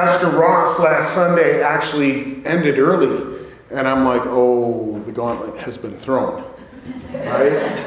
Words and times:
Pastor 0.00 0.30
Ross 0.30 0.80
last 0.80 1.14
Sunday 1.14 1.62
actually 1.62 2.42
ended 2.46 2.78
early, 2.78 3.46
and 3.70 3.86
I'm 3.86 4.06
like, 4.06 4.22
oh, 4.24 4.98
the 5.00 5.12
gauntlet 5.12 5.58
has 5.58 5.76
been 5.76 5.94
thrown. 5.94 6.42
Right? 7.12 7.84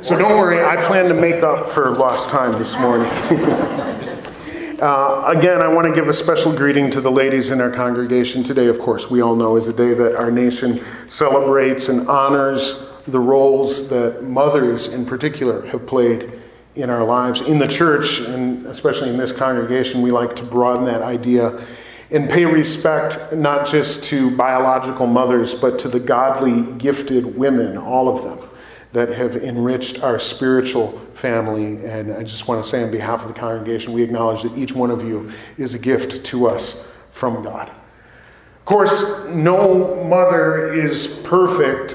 So 0.00 0.16
don't 0.16 0.38
worry, 0.38 0.64
I 0.64 0.76
plan 0.86 1.10
to 1.10 1.14
make 1.14 1.42
up 1.42 1.66
for 1.66 1.90
lost 1.90 2.30
time 2.30 2.52
this 2.52 2.72
morning. 2.78 3.06
uh, 4.80 5.24
again, 5.26 5.60
I 5.60 5.68
want 5.68 5.86
to 5.88 5.94
give 5.94 6.08
a 6.08 6.14
special 6.14 6.56
greeting 6.56 6.90
to 6.92 7.02
the 7.02 7.10
ladies 7.10 7.50
in 7.50 7.60
our 7.60 7.70
congregation 7.70 8.42
today. 8.42 8.68
Of 8.68 8.78
course, 8.78 9.10
we 9.10 9.20
all 9.20 9.36
know 9.36 9.56
is 9.56 9.68
a 9.68 9.74
day 9.74 9.92
that 9.92 10.16
our 10.16 10.30
nation 10.30 10.82
celebrates 11.10 11.90
and 11.90 12.08
honors 12.08 12.88
the 13.06 13.20
roles 13.20 13.90
that 13.90 14.24
mothers 14.24 14.94
in 14.94 15.04
particular 15.04 15.66
have 15.66 15.86
played 15.86 16.39
in 16.74 16.90
our 16.90 17.04
lives. 17.04 17.40
In 17.42 17.58
the 17.58 17.68
church, 17.68 18.20
and 18.20 18.66
especially 18.66 19.10
in 19.10 19.16
this 19.16 19.32
congregation, 19.32 20.02
we 20.02 20.10
like 20.10 20.36
to 20.36 20.44
broaden 20.44 20.84
that 20.86 21.02
idea 21.02 21.64
and 22.12 22.28
pay 22.28 22.44
respect 22.44 23.32
not 23.32 23.66
just 23.66 24.04
to 24.04 24.36
biological 24.36 25.06
mothers, 25.06 25.54
but 25.54 25.78
to 25.78 25.88
the 25.88 26.00
godly, 26.00 26.72
gifted 26.78 27.36
women, 27.36 27.76
all 27.76 28.08
of 28.08 28.24
them, 28.24 28.48
that 28.92 29.10
have 29.10 29.36
enriched 29.36 30.02
our 30.02 30.18
spiritual 30.18 30.98
family. 31.14 31.84
And 31.84 32.12
I 32.12 32.24
just 32.24 32.48
want 32.48 32.64
to 32.64 32.68
say, 32.68 32.82
on 32.82 32.90
behalf 32.90 33.22
of 33.22 33.28
the 33.28 33.38
congregation, 33.38 33.92
we 33.92 34.02
acknowledge 34.02 34.42
that 34.42 34.56
each 34.58 34.72
one 34.72 34.90
of 34.90 35.06
you 35.06 35.30
is 35.56 35.74
a 35.74 35.78
gift 35.78 36.24
to 36.26 36.48
us 36.48 36.92
from 37.12 37.44
God. 37.44 37.68
Of 37.68 38.64
course, 38.64 39.26
no 39.28 40.04
mother 40.04 40.72
is 40.72 41.20
perfect, 41.24 41.94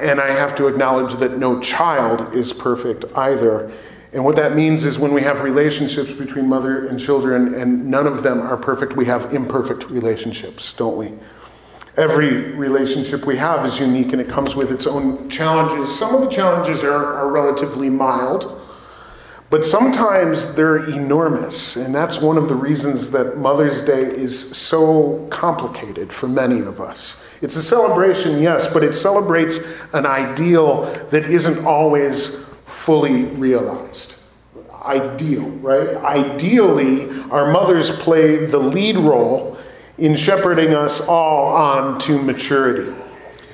and 0.00 0.20
I 0.20 0.28
have 0.28 0.54
to 0.56 0.66
acknowledge 0.66 1.14
that 1.14 1.38
no 1.38 1.60
child 1.60 2.34
is 2.34 2.52
perfect 2.52 3.04
either. 3.16 3.72
And 4.12 4.24
what 4.24 4.36
that 4.36 4.54
means 4.54 4.84
is 4.84 4.98
when 4.98 5.12
we 5.12 5.22
have 5.22 5.42
relationships 5.42 6.12
between 6.12 6.48
mother 6.48 6.86
and 6.86 6.98
children 6.98 7.54
and 7.54 7.90
none 7.90 8.06
of 8.06 8.22
them 8.22 8.40
are 8.40 8.56
perfect, 8.56 8.96
we 8.96 9.04
have 9.06 9.34
imperfect 9.34 9.90
relationships, 9.90 10.76
don't 10.76 10.96
we? 10.96 11.12
Every 11.96 12.52
relationship 12.52 13.24
we 13.24 13.36
have 13.36 13.64
is 13.66 13.78
unique 13.78 14.12
and 14.12 14.20
it 14.20 14.28
comes 14.28 14.56
with 14.56 14.72
its 14.72 14.86
own 14.86 15.28
challenges. 15.28 15.96
Some 15.96 16.14
of 16.14 16.22
the 16.22 16.30
challenges 16.30 16.82
are, 16.82 17.14
are 17.14 17.30
relatively 17.30 17.88
mild, 17.88 18.60
but 19.50 19.64
sometimes 19.64 20.54
they're 20.54 20.88
enormous. 20.90 21.76
And 21.76 21.94
that's 21.94 22.20
one 22.20 22.36
of 22.36 22.48
the 22.48 22.54
reasons 22.56 23.10
that 23.10 23.36
Mother's 23.36 23.82
Day 23.82 24.02
is 24.02 24.56
so 24.56 25.26
complicated 25.30 26.12
for 26.12 26.28
many 26.28 26.60
of 26.60 26.80
us. 26.80 27.23
It's 27.42 27.56
a 27.56 27.62
celebration, 27.62 28.40
yes, 28.40 28.72
but 28.72 28.82
it 28.82 28.94
celebrates 28.94 29.68
an 29.92 30.06
ideal 30.06 30.84
that 31.10 31.24
isn't 31.24 31.64
always 31.64 32.44
fully 32.66 33.24
realized. 33.24 34.18
Ideal, 34.82 35.48
right? 35.60 35.96
Ideally, 35.96 37.08
our 37.30 37.50
mothers 37.50 37.98
play 38.00 38.46
the 38.46 38.58
lead 38.58 38.96
role 38.96 39.58
in 39.98 40.16
shepherding 40.16 40.74
us 40.74 41.08
all 41.08 41.54
on 41.54 41.98
to 42.00 42.20
maturity. 42.20 42.94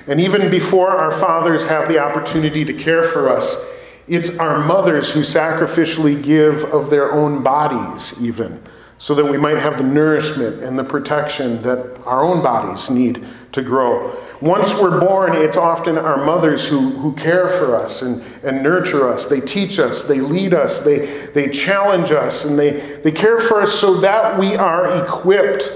And 0.07 0.21
even 0.21 0.51
before 0.51 0.91
our 0.91 1.13
fathers 1.13 1.63
have 1.65 1.89
the 1.89 1.99
opportunity 1.99 2.65
to 2.65 2.73
care 2.73 3.05
for 3.05 3.29
us, 3.29 3.65
it's 4.09 4.39
our 4.39 4.59
mothers 4.59 5.11
who 5.11 5.21
sacrificially 5.21 6.21
give 6.21 6.65
of 6.65 6.91
their 6.91 7.13
own 7.13 7.45
bodies, 7.45 8.21
even, 8.21 8.61
so 9.01 9.15
that 9.17 9.25
we 9.25 9.37
might 9.37 9.59
have 9.59 9.79
the 9.79 9.83
nourishment 9.83 10.63
and 10.63 10.79
the 10.79 10.85
protection 10.85 11.61
that 11.63 12.01
our 12.05 12.23
own 12.23 12.41
bodies 12.41 12.89
need 12.89 13.27
to 13.51 13.63
grow. 13.63 14.17
Once 14.41 14.73
we're 14.81 15.01
born, 15.01 15.33
it's 15.35 15.57
often 15.57 15.99
our 15.99 16.25
mothers 16.25 16.65
who, 16.65 16.91
who 16.91 17.13
care 17.17 17.49
for 17.49 17.75
us 17.75 18.03
and, 18.03 18.23
and 18.45 18.63
nurture 18.63 19.13
us. 19.13 19.27
They 19.27 19.41
teach 19.41 19.81
us, 19.81 20.05
they 20.05 20.21
lead 20.21 20.55
us, 20.55 20.85
they, 20.85 21.27
they 21.35 21.51
challenge 21.51 22.13
us, 22.13 22.45
and 22.45 22.57
they, 22.57 23.01
they 23.03 23.11
care 23.11 23.41
for 23.41 23.61
us 23.63 23.73
so 23.73 23.95
that 23.97 24.39
we 24.39 24.55
are 24.55 25.05
equipped 25.05 25.69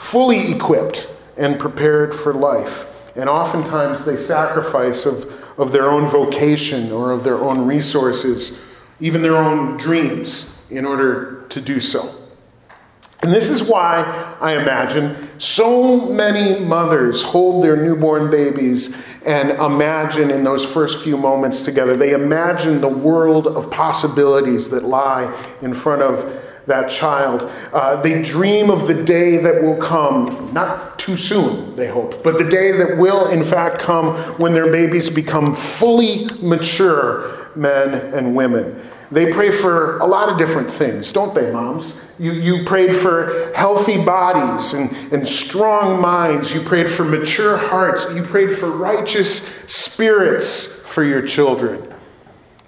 fully 0.00 0.50
equipped 0.50 1.14
and 1.36 1.60
prepared 1.60 2.14
for 2.14 2.32
life. 2.32 2.90
And 3.16 3.28
oftentimes 3.28 4.04
they 4.04 4.16
sacrifice 4.16 5.04
of, 5.04 5.30
of 5.58 5.72
their 5.72 5.90
own 5.90 6.06
vocation 6.06 6.90
or 6.90 7.12
of 7.12 7.22
their 7.22 7.36
own 7.36 7.66
resources, 7.66 8.60
even 8.98 9.20
their 9.20 9.36
own 9.36 9.76
dreams, 9.76 10.66
in 10.70 10.86
order 10.86 11.44
to 11.50 11.60
do 11.60 11.80
so. 11.80 12.19
And 13.22 13.32
this 13.32 13.50
is 13.50 13.62
why 13.62 14.36
I 14.40 14.56
imagine 14.56 15.28
so 15.38 16.08
many 16.08 16.64
mothers 16.64 17.20
hold 17.22 17.62
their 17.62 17.76
newborn 17.76 18.30
babies 18.30 18.96
and 19.26 19.50
imagine 19.50 20.30
in 20.30 20.42
those 20.42 20.64
first 20.64 21.04
few 21.04 21.18
moments 21.18 21.62
together. 21.62 21.96
They 21.96 22.12
imagine 22.12 22.80
the 22.80 22.88
world 22.88 23.46
of 23.46 23.70
possibilities 23.70 24.70
that 24.70 24.84
lie 24.84 25.30
in 25.60 25.74
front 25.74 26.00
of 26.00 26.42
that 26.66 26.90
child. 26.90 27.50
Uh, 27.72 28.00
they 28.00 28.22
dream 28.22 28.70
of 28.70 28.88
the 28.88 29.04
day 29.04 29.36
that 29.36 29.62
will 29.62 29.76
come, 29.76 30.50
not 30.54 30.98
too 30.98 31.16
soon, 31.16 31.76
they 31.76 31.88
hope, 31.88 32.22
but 32.22 32.38
the 32.38 32.44
day 32.44 32.72
that 32.72 32.96
will, 32.96 33.28
in 33.28 33.44
fact, 33.44 33.80
come 33.80 34.16
when 34.38 34.52
their 34.52 34.70
babies 34.70 35.14
become 35.14 35.54
fully 35.54 36.26
mature 36.40 37.48
men 37.56 38.14
and 38.14 38.34
women. 38.34 38.80
They 39.12 39.32
pray 39.32 39.50
for 39.50 39.98
a 39.98 40.06
lot 40.06 40.28
of 40.28 40.38
different 40.38 40.70
things, 40.70 41.10
don't 41.10 41.34
they, 41.34 41.50
moms? 41.50 42.12
You, 42.20 42.30
you 42.30 42.64
prayed 42.64 42.94
for 42.94 43.52
healthy 43.56 44.02
bodies 44.04 44.72
and, 44.72 45.12
and 45.12 45.26
strong 45.26 46.00
minds. 46.00 46.54
You 46.54 46.60
prayed 46.60 46.88
for 46.88 47.04
mature 47.04 47.56
hearts. 47.56 48.06
You 48.14 48.22
prayed 48.22 48.52
for 48.52 48.70
righteous 48.70 49.48
spirits 49.66 50.82
for 50.82 51.02
your 51.02 51.26
children. 51.26 51.92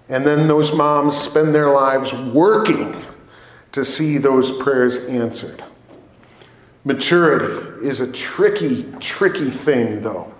And 0.08 0.26
then 0.26 0.48
those 0.48 0.74
moms 0.74 1.16
spend 1.16 1.54
their 1.54 1.70
lives 1.70 2.12
working 2.34 3.04
to 3.70 3.84
see 3.84 4.18
those 4.18 4.58
prayers 4.58 5.06
answered. 5.06 5.62
Maturity 6.84 7.86
is 7.86 8.00
a 8.00 8.10
tricky, 8.12 8.92
tricky 8.98 9.48
thing, 9.48 10.02
though, 10.02 10.32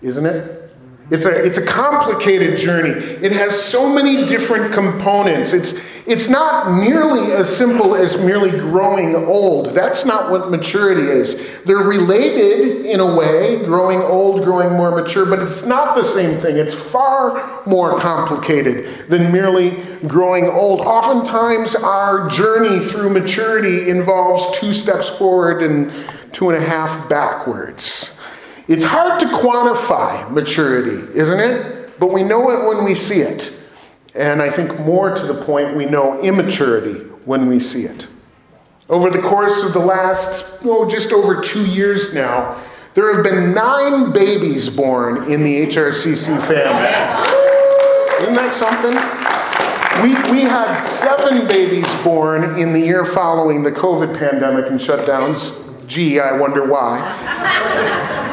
isn't 0.00 0.24
it? 0.24 0.61
It's 1.10 1.26
a, 1.26 1.44
it's 1.44 1.58
a 1.58 1.66
complicated 1.66 2.58
journey. 2.58 2.90
It 2.90 3.32
has 3.32 3.60
so 3.60 3.92
many 3.92 4.24
different 4.26 4.72
components. 4.72 5.52
It's, 5.52 5.78
it's 6.06 6.28
not 6.28 6.80
nearly 6.80 7.32
as 7.32 7.54
simple 7.54 7.94
as 7.94 8.24
merely 8.24 8.50
growing 8.50 9.14
old. 9.14 9.66
That's 9.74 10.04
not 10.04 10.30
what 10.30 10.50
maturity 10.50 11.02
is. 11.02 11.62
They're 11.62 11.76
related 11.76 12.86
in 12.86 13.00
a 13.00 13.16
way, 13.16 13.64
growing 13.64 14.00
old, 14.00 14.42
growing 14.42 14.72
more 14.72 14.90
mature, 14.90 15.26
but 15.26 15.40
it's 15.40 15.66
not 15.66 15.96
the 15.96 16.02
same 16.02 16.40
thing. 16.40 16.56
It's 16.56 16.74
far 16.74 17.62
more 17.66 17.98
complicated 17.98 19.08
than 19.08 19.30
merely 19.30 19.70
growing 20.06 20.48
old. 20.48 20.80
Oftentimes, 20.80 21.74
our 21.74 22.28
journey 22.28 22.80
through 22.80 23.10
maturity 23.10 23.90
involves 23.90 24.58
two 24.58 24.72
steps 24.72 25.10
forward 25.10 25.62
and 25.62 25.92
two 26.32 26.48
and 26.48 26.62
a 26.62 26.66
half 26.66 27.08
backwards. 27.08 28.21
It's 28.68 28.84
hard 28.84 29.20
to 29.20 29.26
quantify 29.26 30.30
maturity, 30.30 31.18
isn't 31.18 31.40
it? 31.40 31.98
But 31.98 32.12
we 32.12 32.22
know 32.22 32.50
it 32.50 32.68
when 32.68 32.84
we 32.84 32.94
see 32.94 33.20
it. 33.20 33.58
And 34.14 34.42
I 34.42 34.50
think 34.50 34.78
more 34.80 35.14
to 35.14 35.26
the 35.26 35.44
point, 35.44 35.76
we 35.76 35.86
know 35.86 36.20
immaturity 36.20 37.00
when 37.24 37.48
we 37.48 37.58
see 37.60 37.84
it. 37.84 38.06
Over 38.88 39.10
the 39.10 39.22
course 39.22 39.64
of 39.64 39.72
the 39.72 39.78
last, 39.78 40.60
oh, 40.64 40.88
just 40.88 41.12
over 41.12 41.40
two 41.40 41.64
years 41.66 42.12
now, 42.14 42.62
there 42.94 43.14
have 43.14 43.24
been 43.24 43.54
nine 43.54 44.12
babies 44.12 44.68
born 44.68 45.30
in 45.32 45.42
the 45.42 45.66
HRCC 45.66 46.26
family. 46.46 47.32
Isn't 48.22 48.34
that 48.34 48.52
something? 48.52 48.94
We, 50.02 50.14
we 50.30 50.42
had 50.42 50.80
seven 50.82 51.46
babies 51.46 51.92
born 52.02 52.58
in 52.58 52.72
the 52.72 52.80
year 52.80 53.04
following 53.04 53.62
the 53.62 53.72
COVID 53.72 54.18
pandemic 54.18 54.70
and 54.70 54.78
shutdowns. 54.78 55.71
Gee, 55.92 56.20
I 56.20 56.32
wonder 56.38 56.66
why. 56.66 57.00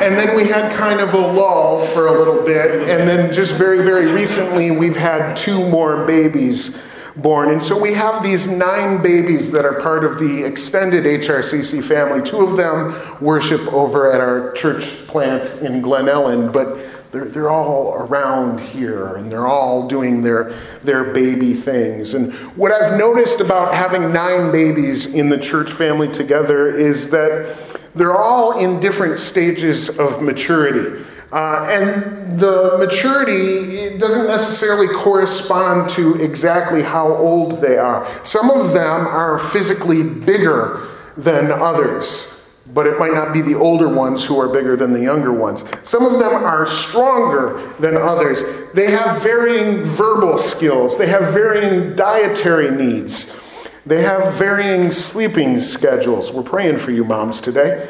and 0.01 0.17
then 0.17 0.33
we 0.33 0.45
had 0.47 0.71
kind 0.77 1.01
of 1.01 1.13
a 1.13 1.17
lull 1.17 1.85
for 1.87 2.07
a 2.07 2.11
little 2.17 2.45
bit, 2.45 2.87
and 2.89 3.05
then 3.05 3.33
just 3.33 3.53
very, 3.55 3.83
very 3.83 4.05
recently, 4.05 4.71
we've 4.71 4.95
had 4.95 5.35
two 5.35 5.67
more 5.67 6.05
babies 6.05 6.81
born. 7.17 7.51
And 7.51 7.61
so 7.61 7.77
we 7.77 7.91
have 7.91 8.23
these 8.23 8.47
nine 8.47 9.03
babies 9.03 9.51
that 9.51 9.65
are 9.65 9.81
part 9.81 10.05
of 10.05 10.19
the 10.19 10.45
extended 10.45 11.03
HRCC 11.03 11.83
family. 11.83 12.25
Two 12.25 12.39
of 12.39 12.55
them 12.55 12.95
worship 13.19 13.61
over 13.73 14.09
at 14.09 14.21
our 14.21 14.53
church 14.53 14.85
plant 15.07 15.61
in 15.61 15.81
Glen 15.81 16.07
Ellen, 16.07 16.53
but 16.53 16.77
they're, 17.11 17.25
they're 17.25 17.49
all 17.49 17.95
around 17.95 18.59
here 18.59 19.15
and 19.15 19.31
they're 19.31 19.47
all 19.47 19.87
doing 19.87 20.21
their, 20.21 20.53
their 20.83 21.05
baby 21.13 21.53
things. 21.53 22.13
And 22.13 22.33
what 22.55 22.71
I've 22.71 22.99
noticed 22.99 23.41
about 23.41 23.73
having 23.73 24.13
nine 24.13 24.51
babies 24.51 25.15
in 25.15 25.29
the 25.29 25.39
church 25.39 25.71
family 25.71 26.11
together 26.11 26.75
is 26.75 27.09
that 27.11 27.57
they're 27.95 28.15
all 28.15 28.59
in 28.59 28.79
different 28.79 29.17
stages 29.17 29.97
of 29.97 30.21
maturity. 30.21 31.03
Uh, 31.31 31.67
and 31.69 32.39
the 32.39 32.77
maturity 32.77 33.97
doesn't 33.97 34.27
necessarily 34.27 34.87
correspond 34.87 35.89
to 35.89 36.21
exactly 36.21 36.83
how 36.83 37.07
old 37.15 37.59
they 37.59 37.77
are. 37.77 38.07
Some 38.23 38.51
of 38.51 38.73
them 38.73 39.07
are 39.07 39.39
physically 39.39 40.03
bigger 40.03 40.87
than 41.17 41.51
others 41.51 42.38
but 42.73 42.85
it 42.85 42.99
might 42.99 43.13
not 43.13 43.33
be 43.33 43.41
the 43.41 43.55
older 43.55 43.89
ones 43.89 44.23
who 44.23 44.39
are 44.39 44.47
bigger 44.47 44.75
than 44.75 44.91
the 44.91 45.01
younger 45.01 45.33
ones. 45.33 45.63
Some 45.83 46.05
of 46.05 46.13
them 46.13 46.33
are 46.33 46.65
stronger 46.65 47.73
than 47.79 47.97
others. 47.97 48.43
They 48.73 48.91
have 48.91 49.21
varying 49.21 49.83
verbal 49.83 50.37
skills, 50.37 50.97
they 50.97 51.07
have 51.07 51.33
varying 51.33 51.95
dietary 51.95 52.71
needs. 52.71 53.35
They 53.85 54.03
have 54.03 54.35
varying 54.35 54.91
sleeping 54.91 55.59
schedules. 55.61 56.31
We're 56.31 56.43
praying 56.43 56.77
for 56.77 56.91
you, 56.91 57.03
moms, 57.03 57.41
today. 57.41 57.89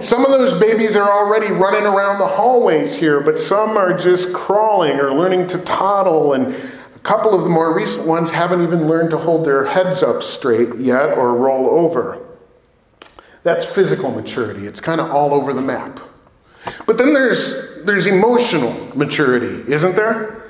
Some 0.00 0.22
of 0.22 0.30
those 0.30 0.58
babies 0.60 0.96
are 0.96 1.10
already 1.10 1.50
running 1.50 1.84
around 1.84 2.18
the 2.18 2.26
hallways 2.26 2.94
here, 2.94 3.20
but 3.20 3.38
some 3.38 3.78
are 3.78 3.96
just 3.96 4.34
crawling 4.34 5.00
or 5.00 5.14
learning 5.14 5.46
to 5.48 5.58
toddle, 5.64 6.34
and 6.34 6.54
a 6.54 6.98
couple 6.98 7.32
of 7.34 7.44
the 7.44 7.48
more 7.48 7.74
recent 7.74 8.06
ones 8.06 8.30
haven't 8.30 8.62
even 8.62 8.86
learned 8.86 9.10
to 9.10 9.16
hold 9.16 9.46
their 9.46 9.64
heads 9.64 10.02
up 10.02 10.22
straight 10.22 10.76
yet 10.76 11.16
or 11.16 11.34
roll 11.36 11.70
over. 11.70 12.23
That's 13.44 13.66
physical 13.66 14.10
maturity. 14.10 14.66
It's 14.66 14.80
kind 14.80 15.00
of 15.00 15.10
all 15.10 15.32
over 15.32 15.52
the 15.52 15.62
map. 15.62 16.00
But 16.86 16.98
then 16.98 17.12
there's, 17.12 17.84
there's 17.84 18.06
emotional 18.06 18.72
maturity, 18.96 19.70
isn't 19.72 19.94
there? 19.94 20.40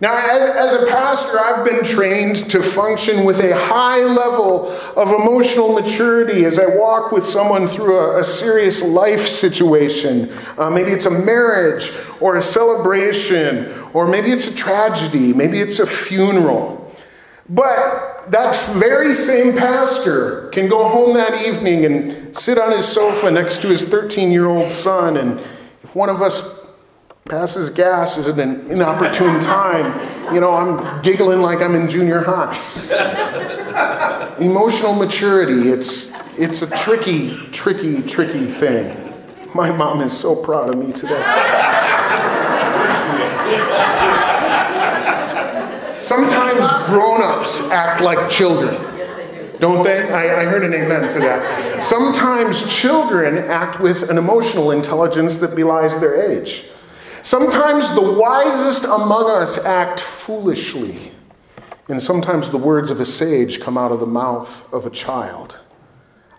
Now, 0.00 0.16
as, 0.16 0.72
a 0.72 0.86
pastor, 0.86 1.38
I've 1.38 1.64
been 1.64 1.84
trained 1.84 2.50
to 2.50 2.62
function 2.62 3.24
with 3.24 3.38
a 3.38 3.54
high 3.54 4.02
level 4.02 4.70
of 4.96 5.08
emotional 5.08 5.74
maturity 5.74 6.46
as 6.46 6.58
I 6.58 6.74
walk 6.74 7.12
with 7.12 7.24
someone 7.24 7.68
through 7.68 7.98
a, 7.98 8.20
a 8.20 8.24
serious 8.24 8.82
life 8.82 9.28
situation. 9.28 10.32
Uh, 10.56 10.70
maybe 10.70 10.90
it's 10.90 11.04
a 11.04 11.10
marriage 11.10 11.92
or 12.18 12.36
a 12.36 12.42
celebration, 12.42 13.78
or 13.92 14.08
maybe 14.08 14.30
it's 14.32 14.48
a 14.48 14.54
tragedy, 14.54 15.34
maybe 15.34 15.60
it's 15.60 15.80
a 15.80 15.86
funeral. 15.86 16.96
But 17.50 18.09
that 18.28 18.56
very 18.74 19.14
same 19.14 19.56
pastor 19.56 20.48
can 20.50 20.68
go 20.68 20.88
home 20.88 21.14
that 21.14 21.46
evening 21.46 21.84
and 21.84 22.36
sit 22.36 22.58
on 22.58 22.72
his 22.76 22.86
sofa 22.86 23.30
next 23.30 23.62
to 23.62 23.68
his 23.68 23.84
13 23.84 24.30
year 24.30 24.46
old 24.46 24.70
son, 24.70 25.16
and 25.16 25.40
if 25.82 25.94
one 25.94 26.08
of 26.08 26.22
us 26.22 26.60
passes 27.30 27.70
gas 27.70 28.18
at 28.26 28.38
an 28.38 28.68
inopportune 28.70 29.40
time. 29.40 30.34
You 30.34 30.40
know, 30.40 30.52
I'm 30.52 31.00
giggling 31.02 31.40
like 31.40 31.60
I'm 31.60 31.76
in 31.76 31.88
junior 31.88 32.22
high. 32.24 32.56
Emotional 34.40 34.94
maturity, 34.94 35.70
it's, 35.70 36.12
it's 36.36 36.62
a 36.62 36.76
tricky, 36.76 37.36
tricky, 37.52 38.02
tricky 38.02 38.46
thing. 38.46 39.14
My 39.54 39.70
mom 39.70 40.00
is 40.00 40.16
so 40.16 40.42
proud 40.42 40.74
of 40.74 40.84
me 40.84 40.92
today. 40.92 41.22
Sometimes 46.00 46.86
grown 46.86 47.22
ups 47.22 47.70
act 47.70 48.00
like 48.00 48.30
children, 48.30 48.74
don't 49.58 49.84
they? 49.84 50.10
I, 50.10 50.40
I, 50.40 50.44
heard 50.44 50.64
an 50.64 50.72
amen 50.72 51.12
to 51.12 51.18
that. 51.20 51.82
Sometimes 51.82 52.74
children 52.74 53.36
act 53.36 53.80
with 53.80 54.08
an 54.08 54.16
emotional 54.16 54.70
intelligence 54.70 55.36
that 55.36 55.54
belies 55.54 56.00
their 56.00 56.30
age. 56.30 56.70
Sometimes 57.22 57.94
the 57.94 58.18
wisest 58.18 58.84
among 58.84 59.28
us 59.28 59.62
act 59.64 60.00
foolishly, 60.00 61.12
and 61.88 62.02
sometimes 62.02 62.50
the 62.50 62.58
words 62.58 62.90
of 62.90 63.00
a 63.00 63.04
sage 63.04 63.60
come 63.60 63.76
out 63.76 63.92
of 63.92 64.00
the 64.00 64.06
mouth 64.06 64.72
of 64.72 64.86
a 64.86 64.90
child. 64.90 65.58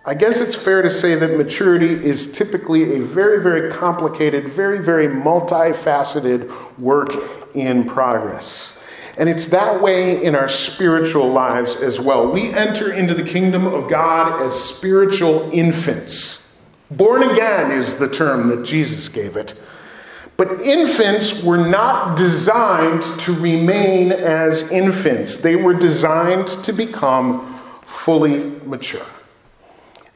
I 0.04 0.16
guess 0.16 0.40
it's 0.40 0.56
fair 0.56 0.82
to 0.82 0.90
say 0.90 1.14
that 1.14 1.38
maturity 1.38 1.94
is 1.94 2.34
typically 2.34 2.96
a 2.96 3.02
very, 3.02 3.44
very 3.44 3.72
complicated, 3.72 4.48
very, 4.48 4.80
very 4.80 5.06
multifaceted 5.06 6.52
work 6.80 7.14
in 7.54 7.88
progress. 7.88 8.81
And 9.18 9.28
it's 9.28 9.48
that 9.48 9.82
way 9.82 10.24
in 10.24 10.36
our 10.36 10.48
spiritual 10.48 11.30
lives 11.32 11.76
as 11.76 12.00
well. 12.00 12.32
We 12.32 12.54
enter 12.54 12.94
into 12.94 13.14
the 13.14 13.24
kingdom 13.24 13.68
of 13.68 13.90
God 13.90 14.42
as 14.42 14.56
spiritual 14.56 15.50
infants. 15.52 16.58
Born 16.92 17.24
again 17.24 17.72
is 17.72 18.00
the 18.00 18.10
term 18.10 18.50
that 18.50 18.66
Jesus 18.66 19.10
gave 19.10 19.36
it. 19.36 19.54
But 20.38 20.62
infants 20.62 21.44
were 21.44 21.58
not 21.58 22.18
designed 22.18 23.04
to 23.22 23.34
remain 23.34 24.12
as 24.12 24.72
infants, 24.72 25.38
they 25.38 25.56
were 25.56 25.74
designed 25.74 26.48
to 26.48 26.74
become 26.74 27.46
fully 27.86 28.60
mature. 28.66 29.06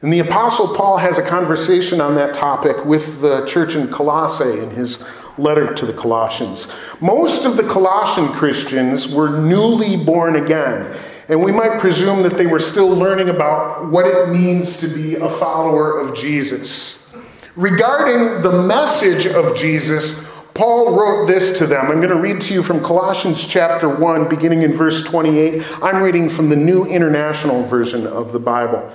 And 0.02 0.12
the 0.12 0.18
Apostle 0.18 0.74
Paul 0.74 0.98
has 0.98 1.18
a 1.18 1.22
conversation 1.22 2.00
on 2.00 2.14
that 2.16 2.34
topic 2.34 2.84
with 2.84 3.20
the 3.20 3.46
church 3.46 3.74
in 3.74 3.88
Colossae 3.88 4.58
in 4.58 4.70
his 4.70 5.06
letter 5.38 5.74
to 5.74 5.86
the 5.86 5.92
Colossians. 5.92 6.72
Most 7.00 7.44
of 7.44 7.56
the 7.56 7.62
Colossian 7.62 8.28
Christians 8.28 9.12
were 9.12 9.40
newly 9.40 9.96
born 9.96 10.36
again, 10.36 10.98
and 11.28 11.42
we 11.42 11.52
might 11.52 11.80
presume 11.80 12.22
that 12.22 12.34
they 12.34 12.46
were 12.46 12.60
still 12.60 12.88
learning 12.88 13.28
about 13.28 13.90
what 13.90 14.06
it 14.06 14.28
means 14.28 14.78
to 14.80 14.88
be 14.88 15.16
a 15.16 15.28
follower 15.28 15.98
of 16.00 16.16
Jesus. 16.16 17.14
Regarding 17.56 18.42
the 18.42 18.62
message 18.62 19.26
of 19.26 19.56
Jesus, 19.56 20.30
Paul 20.54 20.96
wrote 20.96 21.26
this 21.26 21.58
to 21.58 21.66
them. 21.66 21.90
I'm 21.90 21.96
going 21.96 22.08
to 22.08 22.16
read 22.16 22.40
to 22.42 22.54
you 22.54 22.62
from 22.62 22.82
Colossians 22.82 23.46
chapter 23.46 23.88
1, 23.88 24.28
beginning 24.28 24.62
in 24.62 24.72
verse 24.72 25.02
28. 25.02 25.62
I'm 25.82 26.02
reading 26.02 26.30
from 26.30 26.48
the 26.48 26.56
New 26.56 26.86
International 26.86 27.62
Version 27.64 28.06
of 28.06 28.32
the 28.32 28.38
Bible. 28.38 28.90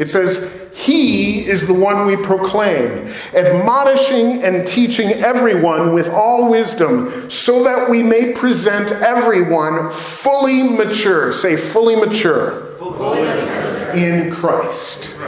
It 0.00 0.08
says, 0.08 0.72
He 0.74 1.46
is 1.46 1.66
the 1.66 1.74
one 1.74 2.06
we 2.06 2.16
proclaim, 2.16 3.12
admonishing 3.34 4.42
and 4.42 4.66
teaching 4.66 5.10
everyone 5.10 5.92
with 5.92 6.08
all 6.08 6.50
wisdom, 6.50 7.30
so 7.30 7.62
that 7.64 7.90
we 7.90 8.02
may 8.02 8.32
present 8.32 8.92
everyone 8.92 9.92
fully 9.92 10.62
mature. 10.62 11.34
Say, 11.34 11.54
fully 11.54 11.96
mature. 11.96 12.76
Fully 12.78 13.24
mature. 13.24 13.90
In 13.90 14.32
Christ. 14.34 15.20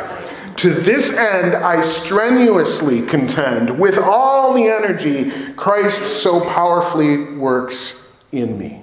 To 0.57 0.71
this 0.71 1.19
end, 1.19 1.55
I 1.55 1.83
strenuously 1.83 3.03
contend 3.03 3.79
with 3.79 3.99
all 3.99 4.55
the 4.55 4.69
energy 4.69 5.31
Christ 5.55 6.23
so 6.23 6.41
powerfully 6.41 7.35
works 7.35 8.11
in 8.33 8.59
me. 8.59 8.83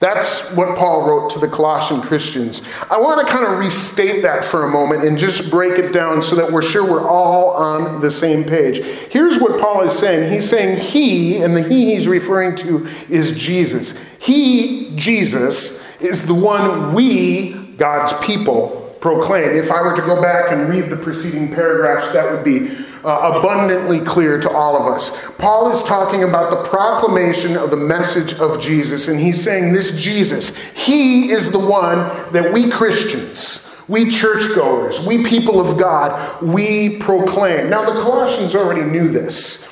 That's 0.00 0.54
what 0.54 0.78
Paul 0.78 1.08
wrote 1.08 1.30
to 1.32 1.40
the 1.40 1.48
Colossian 1.48 2.00
Christians. 2.00 2.62
I 2.88 3.00
want 3.00 3.26
to 3.26 3.32
kind 3.32 3.44
of 3.44 3.58
restate 3.58 4.22
that 4.22 4.44
for 4.44 4.64
a 4.64 4.70
moment 4.70 5.04
and 5.04 5.18
just 5.18 5.50
break 5.50 5.76
it 5.76 5.90
down 5.90 6.22
so 6.22 6.36
that 6.36 6.52
we're 6.52 6.62
sure 6.62 6.88
we're 6.88 7.08
all 7.08 7.50
on 7.50 8.00
the 8.00 8.10
same 8.10 8.44
page. 8.44 8.78
Here's 9.10 9.40
what 9.40 9.60
Paul 9.60 9.82
is 9.82 9.98
saying 9.98 10.32
He's 10.32 10.48
saying 10.48 10.78
he, 10.78 11.42
and 11.42 11.56
the 11.56 11.62
he 11.62 11.96
he's 11.96 12.06
referring 12.06 12.54
to 12.58 12.86
is 13.08 13.36
Jesus. 13.36 14.00
He, 14.20 14.92
Jesus, 14.94 15.84
is 16.00 16.26
the 16.26 16.34
one 16.34 16.94
we, 16.94 17.54
God's 17.76 18.12
people, 18.24 18.96
proclaim. 19.00 19.56
If 19.56 19.72
I 19.72 19.82
were 19.82 19.96
to 19.96 20.02
go 20.02 20.22
back 20.22 20.52
and 20.52 20.68
read 20.68 20.86
the 20.86 20.96
preceding 20.96 21.52
paragraphs, 21.52 22.12
that 22.12 22.30
would 22.30 22.44
be 22.44 22.68
uh, 23.04 23.38
abundantly 23.38 24.00
clear 24.00 24.40
to 24.40 24.50
all 24.50 24.76
of 24.76 24.92
us. 24.92 25.30
Paul 25.36 25.70
is 25.70 25.82
talking 25.82 26.24
about 26.24 26.50
the 26.50 26.68
proclamation 26.68 27.56
of 27.56 27.70
the 27.70 27.76
message 27.76 28.34
of 28.40 28.60
Jesus, 28.60 29.08
and 29.08 29.20
he's 29.20 29.42
saying 29.42 29.72
this 29.72 29.96
Jesus, 29.96 30.56
he 30.56 31.30
is 31.30 31.50
the 31.50 31.58
one 31.58 31.98
that 32.32 32.52
we 32.52 32.70
Christians, 32.70 33.70
we 33.88 34.10
churchgoers, 34.10 35.06
we 35.06 35.24
people 35.24 35.60
of 35.60 35.78
God, 35.78 36.42
we 36.42 36.98
proclaim. 36.98 37.70
Now, 37.70 37.84
the 37.84 38.00
Colossians 38.02 38.54
already 38.54 38.82
knew 38.82 39.08
this. 39.08 39.67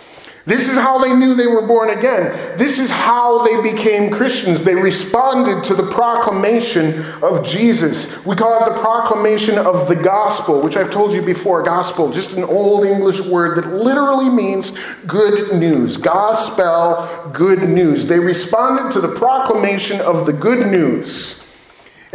This 0.46 0.68
is 0.68 0.76
how 0.76 0.98
they 0.98 1.12
knew 1.12 1.34
they 1.34 1.48
were 1.48 1.66
born 1.66 1.90
again. 1.90 2.56
This 2.56 2.78
is 2.78 2.88
how 2.88 3.44
they 3.44 3.60
became 3.72 4.12
Christians. 4.12 4.62
They 4.62 4.76
responded 4.76 5.64
to 5.64 5.74
the 5.74 5.90
proclamation 5.90 7.04
of 7.20 7.44
Jesus. 7.44 8.24
We 8.24 8.36
call 8.36 8.62
it 8.62 8.72
the 8.72 8.78
proclamation 8.78 9.58
of 9.58 9.88
the 9.88 9.96
gospel, 9.96 10.62
which 10.62 10.76
I've 10.76 10.92
told 10.92 11.12
you 11.12 11.22
before 11.22 11.64
gospel, 11.64 12.12
just 12.12 12.30
an 12.34 12.44
old 12.44 12.86
English 12.86 13.20
word 13.26 13.58
that 13.58 13.66
literally 13.66 14.30
means 14.30 14.78
good 15.08 15.52
news. 15.56 15.96
Gospel, 15.96 17.30
good 17.32 17.68
news. 17.68 18.06
They 18.06 18.20
responded 18.20 18.92
to 18.92 19.00
the 19.00 19.16
proclamation 19.16 20.00
of 20.00 20.26
the 20.26 20.32
good 20.32 20.68
news. 20.68 21.45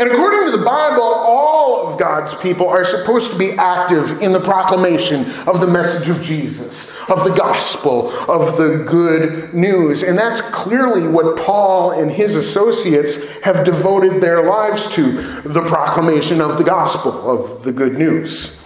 And 0.01 0.11
according 0.11 0.49
to 0.49 0.57
the 0.57 0.65
Bible, 0.65 1.03
all 1.03 1.85
of 1.85 1.99
God's 1.99 2.33
people 2.33 2.67
are 2.67 2.83
supposed 2.83 3.29
to 3.33 3.37
be 3.37 3.51
active 3.51 4.19
in 4.19 4.31
the 4.31 4.39
proclamation 4.39 5.29
of 5.41 5.61
the 5.61 5.67
message 5.67 6.09
of 6.09 6.23
Jesus, 6.23 6.99
of 7.07 7.23
the 7.23 7.35
gospel, 7.37 8.09
of 8.27 8.57
the 8.57 8.83
good 8.89 9.53
news. 9.53 10.01
And 10.01 10.17
that's 10.17 10.41
clearly 10.41 11.07
what 11.07 11.37
Paul 11.37 11.91
and 11.91 12.09
his 12.09 12.33
associates 12.33 13.29
have 13.41 13.63
devoted 13.63 14.23
their 14.23 14.41
lives 14.41 14.91
to 14.95 15.11
the 15.43 15.61
proclamation 15.61 16.41
of 16.41 16.57
the 16.57 16.63
gospel, 16.63 17.29
of 17.29 17.61
the 17.61 17.71
good 17.71 17.99
news. 17.99 18.60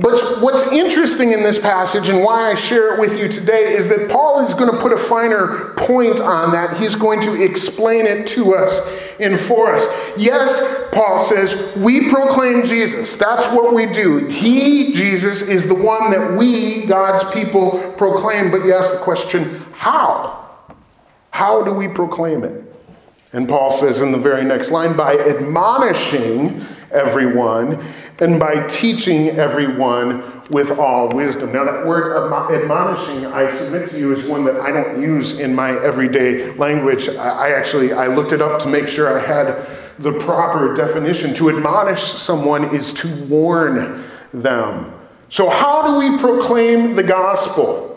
But 0.00 0.40
what's 0.40 0.62
interesting 0.72 1.32
in 1.32 1.42
this 1.42 1.58
passage 1.58 2.08
and 2.08 2.22
why 2.22 2.50
I 2.50 2.54
share 2.54 2.94
it 2.94 3.00
with 3.00 3.18
you 3.18 3.28
today 3.28 3.74
is 3.74 3.88
that 3.88 4.10
Paul 4.10 4.40
is 4.40 4.54
going 4.54 4.70
to 4.70 4.78
put 4.78 4.92
a 4.92 4.96
finer 4.96 5.74
point 5.76 6.20
on 6.20 6.52
that. 6.52 6.76
He's 6.78 6.94
going 6.94 7.20
to 7.22 7.42
explain 7.42 8.06
it 8.06 8.28
to 8.28 8.54
us 8.54 8.88
and 9.18 9.38
for 9.38 9.74
us. 9.74 9.86
Yes, 10.16 10.88
Paul 10.92 11.20
says, 11.20 11.76
we 11.76 12.08
proclaim 12.08 12.64
Jesus. 12.64 13.16
That's 13.16 13.46
what 13.54 13.74
we 13.74 13.86
do. 13.86 14.26
He, 14.28 14.94
Jesus, 14.94 15.42
is 15.42 15.68
the 15.68 15.74
one 15.74 16.10
that 16.12 16.38
we, 16.38 16.86
God's 16.86 17.30
people, 17.32 17.92
proclaim. 17.98 18.50
But 18.50 18.64
you 18.64 18.72
ask 18.72 18.92
the 18.92 19.00
question, 19.00 19.60
how? 19.72 20.48
How 21.30 21.62
do 21.62 21.74
we 21.74 21.88
proclaim 21.88 22.44
it? 22.44 22.64
And 23.32 23.48
Paul 23.48 23.70
says 23.70 24.00
in 24.00 24.12
the 24.12 24.18
very 24.18 24.44
next 24.44 24.70
line, 24.70 24.96
by 24.96 25.16
admonishing 25.16 26.64
everyone 26.90 27.84
and 28.20 28.38
by 28.38 28.66
teaching 28.68 29.28
everyone 29.30 30.42
with 30.50 30.78
all 30.78 31.08
wisdom. 31.10 31.52
Now, 31.52 31.64
that 31.64 31.86
word 31.86 32.16
admonishing, 32.52 33.26
I 33.26 33.50
submit 33.50 33.90
to 33.90 33.98
you, 33.98 34.12
is 34.12 34.24
one 34.28 34.44
that 34.44 34.60
I 34.60 34.70
don't 34.72 35.00
use 35.00 35.40
in 35.40 35.54
my 35.54 35.70
everyday 35.82 36.52
language. 36.54 37.08
I 37.08 37.50
actually 37.50 37.92
I 37.92 38.08
looked 38.08 38.32
it 38.32 38.42
up 38.42 38.60
to 38.62 38.68
make 38.68 38.88
sure 38.88 39.18
I 39.18 39.24
had 39.24 39.66
the 39.98 40.12
proper 40.20 40.74
definition. 40.74 41.34
To 41.34 41.50
admonish 41.50 42.02
someone 42.02 42.74
is 42.74 42.92
to 42.94 43.08
warn 43.26 44.04
them. 44.34 44.92
So, 45.28 45.48
how 45.48 45.82
do 45.82 45.98
we 45.98 46.18
proclaim 46.18 46.96
the 46.96 47.04
gospel? 47.04 47.89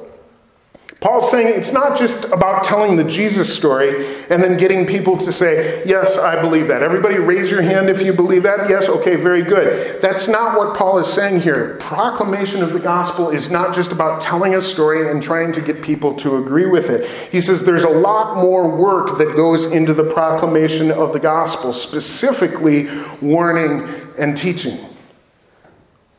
Paul's 1.04 1.30
saying 1.30 1.60
it's 1.60 1.74
not 1.74 2.00
just 2.00 2.24
about 2.32 2.64
telling 2.64 2.96
the 2.96 3.04
Jesus 3.04 3.54
story 3.54 4.24
and 4.30 4.42
then 4.42 4.58
getting 4.58 4.86
people 4.86 5.18
to 5.18 5.34
say, 5.34 5.84
Yes, 5.86 6.18
I 6.18 6.40
believe 6.40 6.70
that. 6.70 6.82
Everybody 6.82 7.18
raise 7.18 7.52
your 7.52 7.62
hand 7.62 7.90
if 7.90 8.02
you 8.02 8.14
believe 8.14 8.44
that. 8.44 8.70
Yes, 8.70 8.88
okay, 8.88 9.18
very 9.18 9.42
good. 9.42 10.02
That's 10.02 10.30
not 10.30 10.58
what 10.58 10.78
Paul 10.78 11.00
is 11.00 11.12
saying 11.12 11.42
here. 11.42 11.76
Proclamation 11.82 12.64
of 12.64 12.72
the 12.72 12.80
gospel 12.80 13.32
is 13.32 13.52
not 13.52 13.76
just 13.76 13.92
about 13.92 14.22
telling 14.22 14.56
a 14.56 14.62
story 14.62 15.12
and 15.12 15.22
trying 15.22 15.52
to 15.52 15.60
get 15.60 15.82
people 15.82 16.16
to 16.20 16.38
agree 16.38 16.68
with 16.68 16.90
it. 16.90 17.10
He 17.34 17.42
says 17.42 17.66
there's 17.66 17.84
a 17.84 17.90
lot 17.90 18.38
more 18.38 18.70
work 18.70 19.18
that 19.18 19.36
goes 19.36 19.74
into 19.74 19.94
the 19.94 20.10
proclamation 20.14 20.90
of 20.90 21.12
the 21.12 21.20
gospel, 21.20 21.74
specifically 21.74 22.88
warning 23.22 23.90
and 24.18 24.38
teaching. 24.38 24.80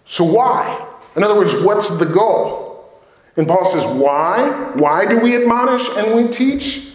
So, 0.04 0.24
why? 0.24 0.86
In 1.16 1.24
other 1.24 1.38
words, 1.38 1.54
what's 1.64 1.96
the 1.96 2.04
goal? 2.04 2.73
And 3.36 3.46
Paul 3.46 3.64
says, 3.66 3.84
Why? 3.96 4.72
Why 4.74 5.06
do 5.06 5.20
we 5.20 5.36
admonish 5.36 5.86
and 5.96 6.14
we 6.14 6.32
teach? 6.32 6.90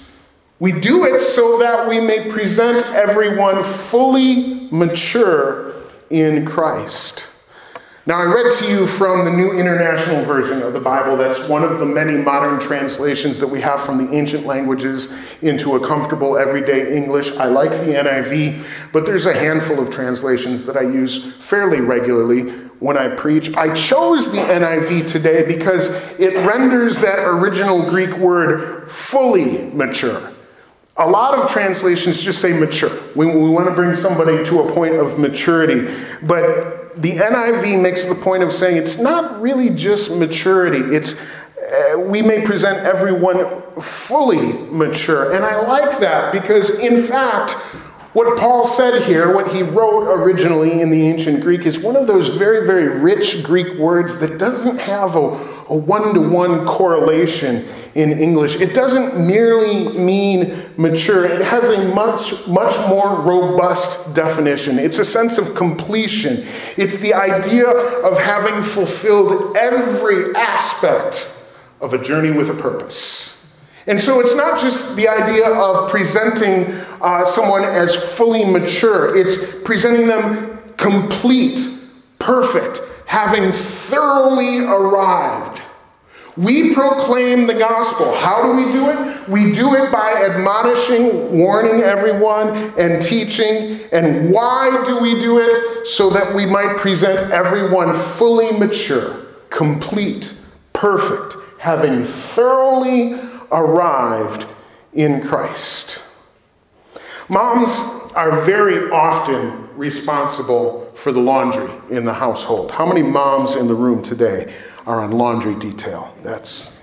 We 0.59 0.73
do 0.73 1.05
it 1.05 1.21
so 1.21 1.59
that 1.59 1.87
we 1.87 1.99
may 1.99 2.29
present 2.29 2.85
everyone 2.87 3.63
fully 3.63 4.67
mature 4.71 5.73
in 6.09 6.45
Christ. 6.45 7.27
Now, 8.05 8.19
I 8.19 8.23
read 8.23 8.51
to 8.53 8.65
you 8.65 8.87
from 8.87 9.23
the 9.23 9.31
New 9.31 9.51
International 9.51 10.25
Version 10.25 10.63
of 10.63 10.73
the 10.73 10.79
Bible. 10.79 11.15
That's 11.15 11.47
one 11.47 11.63
of 11.63 11.77
the 11.77 11.85
many 11.85 12.17
modern 12.17 12.59
translations 12.59 13.39
that 13.39 13.47
we 13.47 13.61
have 13.61 13.83
from 13.83 14.03
the 14.03 14.11
ancient 14.13 14.45
languages 14.45 15.15
into 15.43 15.75
a 15.75 15.87
comfortable 15.87 16.35
everyday 16.35 16.95
English. 16.95 17.29
I 17.37 17.45
like 17.45 17.69
the 17.69 17.93
NIV, 17.93 18.65
but 18.91 19.05
there's 19.05 19.27
a 19.27 19.33
handful 19.33 19.79
of 19.79 19.91
translations 19.91 20.65
that 20.65 20.75
I 20.75 20.81
use 20.81 21.35
fairly 21.35 21.81
regularly 21.81 22.68
when 22.79 22.97
I 22.97 23.13
preach. 23.15 23.55
I 23.55 23.73
chose 23.73 24.31
the 24.31 24.39
NIV 24.39 25.09
today 25.09 25.45
because 25.45 25.95
it 26.19 26.35
renders 26.45 26.97
that 26.99 27.19
original 27.19 27.89
Greek 27.89 28.15
word 28.17 28.91
fully 28.91 29.69
mature. 29.71 30.31
A 30.97 31.07
lot 31.07 31.37
of 31.37 31.49
translations 31.49 32.21
just 32.21 32.41
say 32.41 32.57
mature. 32.57 32.91
We, 33.15 33.25
we 33.25 33.49
want 33.49 33.67
to 33.69 33.73
bring 33.73 33.95
somebody 33.95 34.43
to 34.45 34.61
a 34.61 34.73
point 34.73 34.95
of 34.95 35.17
maturity. 35.17 35.93
But 36.23 37.01
the 37.01 37.11
NIV 37.11 37.81
makes 37.81 38.05
the 38.05 38.15
point 38.15 38.43
of 38.43 38.51
saying 38.51 38.77
it's 38.77 38.99
not 38.99 39.41
really 39.41 39.69
just 39.69 40.17
maturity, 40.17 40.95
it's 40.95 41.19
uh, 41.69 41.99
we 41.99 42.21
may 42.21 42.45
present 42.45 42.79
everyone 42.79 43.61
fully 43.81 44.53
mature. 44.69 45.33
And 45.33 45.45
I 45.45 45.61
like 45.61 45.99
that 45.99 46.33
because, 46.33 46.79
in 46.79 47.03
fact, 47.03 47.55
what 48.13 48.39
Paul 48.39 48.65
said 48.65 49.03
here, 49.03 49.33
what 49.33 49.53
he 49.53 49.61
wrote 49.61 50.11
originally 50.11 50.81
in 50.81 50.89
the 50.89 51.07
ancient 51.07 51.41
Greek, 51.41 51.65
is 51.65 51.79
one 51.79 51.95
of 51.95 52.07
those 52.07 52.29
very, 52.29 52.65
very 52.65 52.87
rich 52.87 53.43
Greek 53.43 53.77
words 53.77 54.19
that 54.19 54.39
doesn't 54.39 54.79
have 54.79 55.15
a 55.15 55.29
one 55.75 56.15
to 56.15 56.19
one 56.19 56.65
correlation 56.65 57.67
in 57.93 58.11
English. 58.11 58.55
It 58.55 58.73
doesn't 58.73 59.27
merely 59.27 59.89
mean 59.97 60.71
mature, 60.77 61.25
it 61.25 61.41
has 61.41 61.63
a 61.63 61.93
much, 61.93 62.47
much 62.47 62.89
more 62.89 63.21
robust 63.21 64.15
definition. 64.15 64.79
It's 64.79 64.99
a 64.99 65.05
sense 65.05 65.37
of 65.37 65.53
completion, 65.55 66.47
it's 66.77 66.97
the 66.97 67.13
idea 67.13 67.67
of 67.67 68.17
having 68.17 68.63
fulfilled 68.63 69.55
every 69.57 70.33
aspect 70.35 71.35
of 71.81 71.93
a 71.93 72.03
journey 72.03 72.31
with 72.31 72.49
a 72.49 72.59
purpose. 72.59 73.38
And 73.89 73.99
so 73.99 74.19
it's 74.19 74.35
not 74.35 74.61
just 74.61 74.95
the 74.95 75.07
idea 75.07 75.49
of 75.49 75.89
presenting 75.89 76.75
uh, 77.01 77.25
someone 77.25 77.63
as 77.63 77.95
fully 77.95 78.45
mature, 78.45 79.17
it's 79.17 79.63
presenting 79.63 80.05
them 80.05 80.59
complete, 80.77 81.59
perfect, 82.19 82.81
having 83.07 83.51
thoroughly 83.51 84.59
arrived. 84.59 85.59
We 86.37 86.75
proclaim 86.75 87.47
the 87.47 87.55
gospel. 87.55 88.13
How 88.13 88.43
do 88.43 88.63
we 88.63 88.71
do 88.71 88.89
it? 88.91 89.27
We 89.27 89.53
do 89.53 89.73
it 89.73 89.91
by 89.91 90.13
admonishing, 90.23 91.35
warning 91.39 91.81
everyone, 91.81 92.49
and 92.77 93.01
teaching. 93.01 93.79
And 93.91 94.31
why 94.31 94.83
do 94.85 94.99
we 94.99 95.19
do 95.19 95.39
it? 95.39 95.87
So 95.87 96.11
that 96.11 96.35
we 96.35 96.45
might 96.45 96.77
present 96.77 97.31
everyone 97.31 97.97
fully 97.97 98.51
mature, 98.51 99.25
complete, 99.49 100.31
perfect, 100.73 101.35
having 101.57 102.05
thoroughly 102.05 103.28
arrived 103.51 104.45
in 104.93 105.21
Christ. 105.21 106.01
Moms 107.27 107.69
are 108.15 108.41
very 108.41 108.89
often 108.91 109.69
responsible 109.77 110.91
for 110.95 111.11
the 111.11 111.19
laundry 111.19 111.71
in 111.89 112.03
the 112.03 112.13
household. 112.13 112.71
How 112.71 112.85
many 112.85 113.03
moms 113.03 113.55
in 113.55 113.67
the 113.67 113.75
room 113.75 114.01
today 114.01 114.53
are 114.85 115.01
on 115.01 115.11
laundry 115.11 115.55
detail? 115.55 116.13
That's 116.23 116.79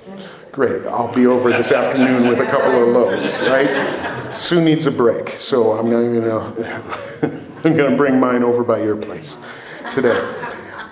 great. 0.53 0.87
I'll 0.87 1.13
be 1.13 1.27
over 1.27 1.51
this 1.51 1.73
afternoon 1.73 2.29
with 2.29 2.41
a 2.41 2.47
couple 2.47 2.83
of 2.83 2.89
loads, 2.89 3.43
right? 3.49 4.33
Sue 4.33 4.65
needs 4.65 4.87
a 4.87 4.91
break, 4.91 5.37
so 5.39 5.73
I'm 5.73 5.91
to 6.23 7.97
bring 7.97 8.19
mine 8.19 8.43
over 8.43 8.65
by 8.65 8.83
your 8.83 8.97
place 8.97 9.37
today. 9.95 10.19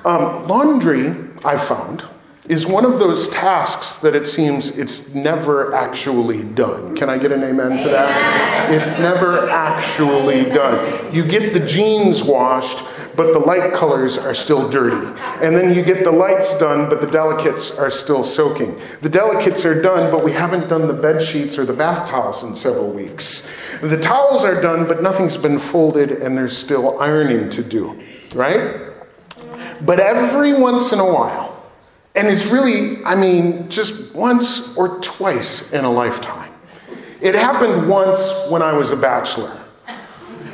Um, 0.04 0.46
laundry, 0.48 1.14
I 1.44 1.56
found, 1.56 2.04
is 2.48 2.66
one 2.66 2.84
of 2.84 2.98
those 2.98 3.28
tasks 3.28 3.96
that 3.96 4.14
it 4.14 4.28
seems 4.28 4.76
it's 4.76 5.14
never 5.14 5.74
actually 5.74 6.42
done. 6.42 6.94
Can 6.94 7.08
I 7.08 7.16
get 7.16 7.32
an 7.32 7.42
amen 7.42 7.82
to 7.82 7.88
that? 7.88 8.70
It's 8.70 8.98
never 8.98 9.48
actually 9.48 10.44
done. 10.44 11.14
You 11.14 11.24
get 11.24 11.54
the 11.54 11.66
jeans 11.66 12.22
washed, 12.22 12.84
but 13.16 13.32
the 13.32 13.38
light 13.38 13.72
colors 13.72 14.18
are 14.18 14.34
still 14.34 14.68
dirty. 14.68 15.06
And 15.42 15.56
then 15.56 15.74
you 15.74 15.82
get 15.82 16.04
the 16.04 16.12
lights 16.12 16.58
done, 16.58 16.90
but 16.90 17.00
the 17.00 17.06
delicates 17.06 17.78
are 17.78 17.90
still 17.90 18.22
soaking. 18.22 18.78
The 19.00 19.08
delicates 19.08 19.64
are 19.64 19.80
done, 19.80 20.10
but 20.10 20.22
we 20.22 20.32
haven't 20.32 20.68
done 20.68 20.86
the 20.86 20.92
bed 20.92 21.22
sheets 21.22 21.56
or 21.56 21.64
the 21.64 21.72
bath 21.72 22.10
towels 22.10 22.42
in 22.42 22.54
several 22.56 22.90
weeks. 22.90 23.50
The 23.80 24.00
towels 24.00 24.44
are 24.44 24.60
done, 24.60 24.86
but 24.86 25.02
nothing's 25.02 25.38
been 25.38 25.58
folded 25.58 26.10
and 26.10 26.36
there's 26.36 26.58
still 26.58 27.00
ironing 27.00 27.48
to 27.50 27.62
do, 27.62 28.02
right? 28.34 28.80
But 29.80 29.98
every 29.98 30.52
once 30.52 30.92
in 30.92 30.98
a 30.98 31.10
while, 31.10 31.53
and 32.14 32.28
it's 32.28 32.46
really, 32.46 33.04
I 33.04 33.16
mean, 33.16 33.68
just 33.68 34.14
once 34.14 34.76
or 34.76 35.00
twice 35.00 35.72
in 35.72 35.84
a 35.84 35.90
lifetime. 35.90 36.52
It 37.20 37.34
happened 37.34 37.88
once 37.88 38.46
when 38.50 38.62
I 38.62 38.72
was 38.72 38.92
a 38.92 38.96
bachelor. 38.96 39.60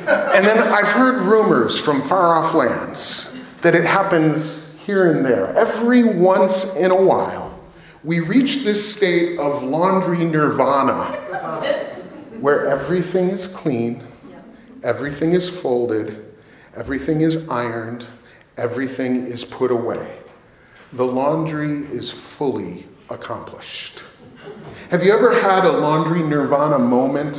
And 0.07 0.45
then 0.45 0.57
I've 0.57 0.87
heard 0.87 1.21
rumors 1.21 1.79
from 1.79 2.01
far 2.01 2.35
off 2.35 2.55
lands 2.55 3.37
that 3.61 3.75
it 3.75 3.85
happens 3.85 4.75
here 4.85 5.11
and 5.11 5.23
there. 5.23 5.55
Every 5.55 6.03
once 6.03 6.75
in 6.75 6.89
a 6.89 6.99
while, 6.99 7.59
we 8.03 8.19
reach 8.19 8.63
this 8.63 8.95
state 8.95 9.37
of 9.37 9.61
laundry 9.61 10.25
nirvana 10.25 11.17
where 12.39 12.65
everything 12.65 13.29
is 13.29 13.45
clean, 13.45 14.03
everything 14.81 15.33
is 15.33 15.47
folded, 15.47 16.33
everything 16.75 17.21
is 17.21 17.47
ironed, 17.47 18.07
everything 18.57 19.27
is 19.27 19.43
put 19.43 19.69
away 19.69 20.20
the 20.93 21.05
laundry 21.05 21.85
is 21.85 22.11
fully 22.11 22.85
accomplished. 23.09 24.03
Have 24.89 25.03
you 25.03 25.13
ever 25.13 25.39
had 25.39 25.63
a 25.63 25.71
laundry 25.71 26.21
nirvana 26.21 26.77
moment 26.77 27.37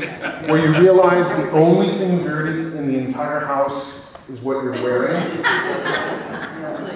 where 0.49 0.59
you 0.59 0.79
realize 0.81 1.29
the 1.37 1.51
only 1.51 1.89
thing 1.89 2.23
dirty 2.25 2.77
in 2.77 2.91
the 2.91 2.99
entire 2.99 3.41
house 3.41 4.15
is 4.29 4.41
what 4.41 4.63
you're 4.63 4.83
wearing? 4.83 5.17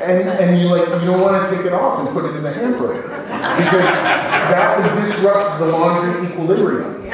And, 0.01 0.29
and 0.29 0.61
you 0.61 0.69
like 0.69 0.87
you 1.03 1.07
don't 1.07 1.21
want 1.21 1.51
to 1.51 1.57
take 1.57 1.67
it 1.67 1.73
off 1.73 2.01
and 2.01 2.09
put 2.11 2.25
it 2.25 2.37
in 2.37 2.43
the 2.43 2.53
hamper 2.53 3.03
because 3.03 3.95
that 4.51 4.79
would 4.79 5.03
disrupt 5.03 5.59
the 5.59 5.67
laundry 5.67 6.31
equilibrium. 6.31 7.05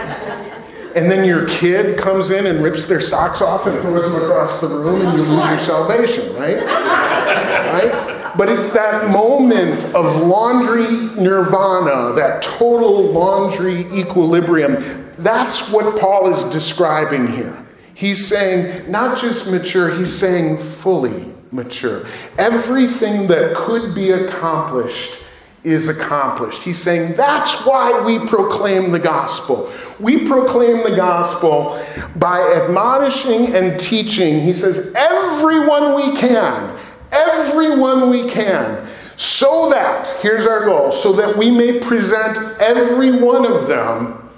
And 0.94 1.10
then 1.10 1.26
your 1.26 1.48
kid 1.48 1.98
comes 1.98 2.30
in 2.30 2.46
and 2.46 2.62
rips 2.62 2.84
their 2.84 3.00
socks 3.00 3.40
off 3.40 3.66
and 3.66 3.80
throws 3.80 4.12
them 4.12 4.22
across 4.22 4.60
the 4.60 4.68
room 4.68 5.06
and 5.06 5.18
you 5.18 5.24
lose 5.24 5.48
your 5.48 5.58
salvation, 5.58 6.34
right? 6.36 6.58
Right? 6.62 8.21
But 8.36 8.48
it's 8.48 8.72
that 8.72 9.10
moment 9.10 9.84
of 9.94 10.22
laundry 10.22 10.86
nirvana, 11.22 12.14
that 12.14 12.42
total 12.42 13.12
laundry 13.12 13.80
equilibrium. 13.92 15.14
That's 15.18 15.70
what 15.70 16.00
Paul 16.00 16.32
is 16.32 16.50
describing 16.50 17.28
here. 17.28 17.56
He's 17.94 18.26
saying 18.26 18.90
not 18.90 19.18
just 19.20 19.50
mature, 19.50 19.94
he's 19.94 20.16
saying 20.16 20.58
fully 20.58 21.32
mature. 21.50 22.06
Everything 22.38 23.26
that 23.28 23.54
could 23.54 23.94
be 23.94 24.10
accomplished 24.10 25.18
is 25.62 25.88
accomplished. 25.88 26.62
He's 26.62 26.78
saying 26.78 27.14
that's 27.14 27.64
why 27.64 28.02
we 28.04 28.18
proclaim 28.26 28.90
the 28.90 28.98
gospel. 28.98 29.70
We 30.00 30.26
proclaim 30.26 30.82
the 30.82 30.96
gospel 30.96 31.80
by 32.16 32.40
admonishing 32.40 33.54
and 33.54 33.78
teaching. 33.78 34.40
He 34.40 34.54
says, 34.54 34.92
everyone 34.96 35.94
we 35.94 36.18
can 36.18 36.71
everyone 37.12 38.10
we 38.10 38.28
can, 38.28 38.88
so 39.16 39.70
that, 39.70 40.08
here's 40.20 40.46
our 40.46 40.64
goal, 40.64 40.90
so 40.90 41.12
that 41.12 41.36
we 41.36 41.50
may 41.50 41.78
present 41.78 42.38
every 42.60 43.12
one 43.12 43.46
of 43.46 43.68
them 43.68 44.28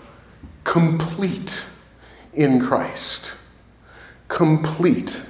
complete 0.64 1.66
in 2.35 2.61
Christ. 2.61 3.33
complete. 4.28 5.25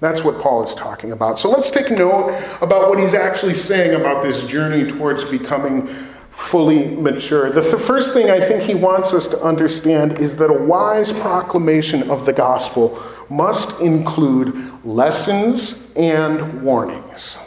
That's 0.00 0.22
what 0.22 0.40
Paul 0.40 0.62
is 0.62 0.74
talking 0.74 1.12
about. 1.12 1.38
So 1.38 1.50
let's 1.50 1.70
take 1.70 1.90
note 1.90 2.38
about 2.60 2.88
what 2.88 2.98
he's 2.98 3.14
actually 3.14 3.54
saying 3.54 3.98
about 3.98 4.22
this 4.22 4.46
journey 4.46 4.90
towards 4.90 5.24
becoming 5.24 5.88
fully 6.30 6.84
mature. 6.96 7.50
The, 7.50 7.62
the 7.62 7.78
first 7.78 8.12
thing 8.12 8.30
I 8.30 8.38
think 8.38 8.62
he 8.62 8.74
wants 8.74 9.14
us 9.14 9.26
to 9.28 9.42
understand 9.42 10.18
is 10.18 10.36
that 10.36 10.50
a 10.50 10.64
wise 10.64 11.12
proclamation 11.12 12.10
of 12.10 12.26
the 12.26 12.32
gospel 12.32 13.02
must 13.30 13.80
include 13.80 14.54
lessons 14.84 15.85
and 15.96 16.62
warnings. 16.62 17.38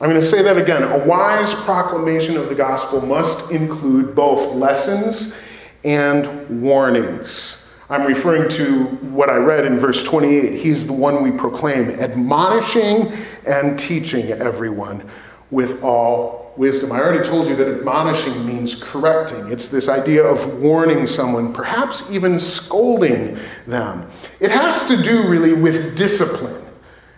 I'm 0.00 0.08
going 0.08 0.20
to 0.20 0.26
say 0.26 0.42
that 0.42 0.58
again. 0.58 0.82
A 0.82 1.06
wise 1.06 1.54
proclamation 1.54 2.36
of 2.36 2.48
the 2.48 2.54
gospel 2.54 3.00
must 3.06 3.52
include 3.52 4.16
both 4.16 4.54
lessons 4.54 5.38
and 5.84 6.62
warnings. 6.62 7.70
I'm 7.88 8.06
referring 8.06 8.50
to 8.52 8.84
what 8.84 9.28
I 9.28 9.36
read 9.36 9.64
in 9.64 9.78
verse 9.78 10.02
28. 10.02 10.58
He's 10.58 10.86
the 10.86 10.92
one 10.92 11.22
we 11.22 11.30
proclaim, 11.30 11.90
admonishing 12.00 13.12
and 13.46 13.78
teaching 13.78 14.30
everyone 14.30 15.08
with 15.50 15.82
all 15.84 16.52
wisdom. 16.56 16.92
I 16.92 17.00
already 17.00 17.22
told 17.22 17.48
you 17.48 17.56
that 17.56 17.68
admonishing 17.68 18.46
means 18.46 18.82
correcting. 18.82 19.52
It's 19.52 19.68
this 19.68 19.88
idea 19.88 20.24
of 20.24 20.60
warning 20.60 21.06
someone, 21.06 21.52
perhaps 21.52 22.10
even 22.10 22.38
scolding 22.38 23.38
them. 23.66 24.08
It 24.40 24.50
has 24.50 24.88
to 24.88 25.00
do 25.02 25.28
really 25.28 25.52
with 25.52 25.96
discipline. 25.96 26.61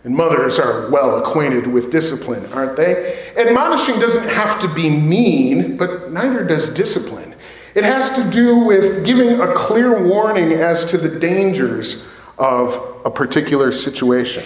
And 0.04 0.14
mothers 0.14 0.58
are 0.58 0.90
well 0.90 1.18
acquainted 1.18 1.66
with 1.66 1.90
discipline, 1.90 2.44
aren't 2.52 2.76
they? 2.76 3.32
Admonishing 3.36 3.98
doesn't 3.98 4.28
have 4.28 4.60
to 4.60 4.68
be 4.68 4.90
mean, 4.90 5.78
but 5.78 6.12
neither 6.12 6.44
does 6.44 6.68
discipline. 6.74 7.34
It 7.74 7.84
has 7.84 8.14
to 8.16 8.30
do 8.30 8.58
with 8.58 9.04
giving 9.04 9.40
a 9.40 9.52
clear 9.54 10.06
warning 10.06 10.52
as 10.52 10.90
to 10.90 10.98
the 10.98 11.18
dangers 11.18 12.12
of 12.38 13.00
a 13.06 13.10
particular 13.10 13.72
situation. 13.72 14.44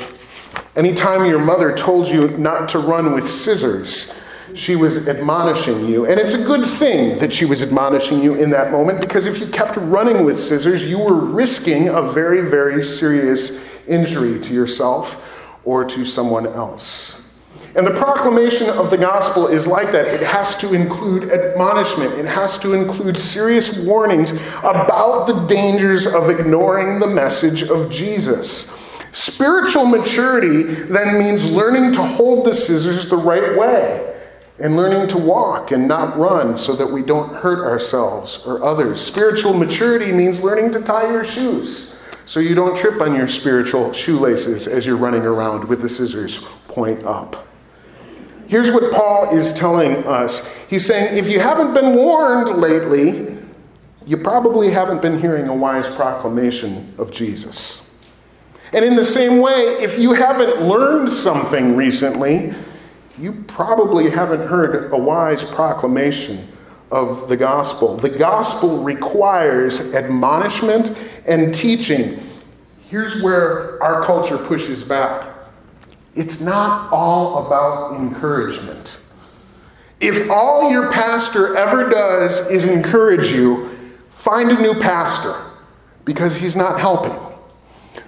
Anytime 0.77 1.29
your 1.29 1.41
mother 1.41 1.77
told 1.77 2.07
you 2.07 2.29
not 2.39 2.69
to 2.71 2.79
run 2.79 3.13
with 3.13 3.29
scissors, 3.29 4.23
she 4.55 4.77
was 4.77 5.09
admonishing 5.09 5.87
you. 5.87 6.07
And 6.07 6.21
it's 6.21 6.35
a 6.35 6.45
good 6.45 6.67
thing 6.67 7.19
that 7.19 7.33
she 7.33 7.45
was 7.45 7.63
admonishing 7.63 8.23
you 8.23 8.35
in 8.35 8.49
that 8.51 8.71
moment 8.71 9.01
because 9.01 9.27
if 9.27 9.41
you 9.41 9.47
kept 9.49 9.77
running 9.77 10.25
with 10.25 10.39
scissors, 10.39 10.85
you 10.85 11.01
were 11.01 11.17
risking 11.17 11.89
a 11.89 12.01
very, 12.01 12.49
very 12.49 12.83
serious 12.83 13.67
injury 13.89 14.41
to 14.41 14.55
yourself 14.55 15.25
or 15.69 15.85
to 15.85 16.03
someone 16.03 16.47
else. 16.47 17.31
And 17.77 17.87
the 17.87 17.91
proclamation 17.91 18.71
of 18.71 18.89
the 18.89 18.97
gospel 18.97 19.49
is 19.49 19.67
like 19.67 19.93
that. 19.93 20.07
It 20.07 20.23
has 20.23 20.55
to 20.57 20.73
include 20.73 21.31
admonishment, 21.31 22.15
it 22.15 22.25
has 22.25 22.57
to 22.61 22.73
include 22.73 23.19
serious 23.19 23.77
warnings 23.77 24.31
about 24.61 25.27
the 25.27 25.47
dangers 25.47 26.07
of 26.07 26.31
ignoring 26.31 27.01
the 27.01 27.07
message 27.07 27.65
of 27.65 27.91
Jesus. 27.91 28.75
Spiritual 29.13 29.85
maturity 29.85 30.63
then 30.63 31.19
means 31.19 31.45
learning 31.51 31.93
to 31.93 32.03
hold 32.03 32.47
the 32.47 32.55
scissors 32.55 33.07
the 33.11 33.17
right 33.19 33.59
way 33.59 34.19
and 34.59 34.75
learning 34.75 35.07
to 35.09 35.19
walk 35.19 35.71
and 35.71 35.87
not 35.87 36.19
run 36.19 36.57
so 36.57 36.75
that 36.75 36.87
we 36.87 37.03
don't 37.03 37.35
hurt 37.35 37.63
ourselves 37.63 38.43
or 38.47 38.65
others. 38.65 39.03
Spiritual 39.03 39.53
maturity 39.53 40.13
means 40.13 40.43
learning 40.43 40.73
to 40.73 40.81
tie 40.81 41.13
your 41.13 41.25
shoes 41.25 41.98
so 42.29 42.41
you 42.41 42.55
don't 42.55 42.77
trip 42.77 43.01
on 43.01 43.15
your 43.15 43.27
spiritual 43.27 43.91
shoelaces 43.95 44.69
as 44.69 44.85
you're 44.85 44.99
running 44.99 45.23
around 45.23 45.65
with 45.65 45.81
the 45.81 45.89
scissors 45.89 46.45
point 46.69 47.03
up. 47.05 47.49
Here's 48.49 48.71
what 48.71 48.93
Paul 48.93 49.35
is 49.35 49.51
telling 49.55 49.97
us. 50.05 50.47
He's 50.69 50.85
saying, 50.85 51.17
if 51.17 51.31
you 51.31 51.41
haven't 51.41 51.73
been 51.73 51.97
warned 51.97 52.61
lately, 52.61 53.39
you 54.05 54.19
probably 54.19 54.71
haven't 54.71 55.01
been 55.01 55.19
hearing 55.19 55.49
a 55.49 55.55
wise 55.55 55.87
proclamation 55.97 56.95
of 56.99 57.11
Jesus. 57.11 57.99
And 58.75 58.85
in 58.85 58.95
the 58.95 59.07
same 59.07 59.41
way, 59.41 59.79
if 59.81 59.99
you 59.99 60.13
haven't 60.13 60.61
learned 60.61 61.09
something 61.09 61.77
recently, 61.77 62.55
you 63.19 63.43
probably 63.49 64.11
haven't 64.11 64.47
heard 64.47 64.93
a 64.93 64.99
wise 64.99 65.45
proclamation 65.45 66.47
of 66.91 67.29
the 67.29 67.37
gospel. 67.37 67.97
The 67.97 68.09
gospel 68.09 68.83
requires 68.83 69.95
admonishment 69.95 70.97
and 71.27 71.55
teaching. 71.55 72.21
Here's 72.89 73.23
where 73.23 73.83
our 73.83 74.03
culture 74.05 74.39
pushes 74.39 74.83
back. 74.83 75.29
It's 76.15 76.41
not 76.41 76.91
all 76.91 77.47
about 77.47 78.01
encouragement. 78.01 79.01
If 80.01 80.31
all 80.31 80.71
your 80.71 80.91
pastor 80.91 81.57
ever 81.57 81.91
does 81.91 82.51
is 82.51 82.65
encourage 82.65 83.31
you, 83.31 83.99
find 84.17 84.51
a 84.51 84.61
new 84.61 84.75
pastor 84.75 85.35
because 86.05 86.35
he's 86.35 86.57
not 86.57 86.81
helping. 86.81 87.17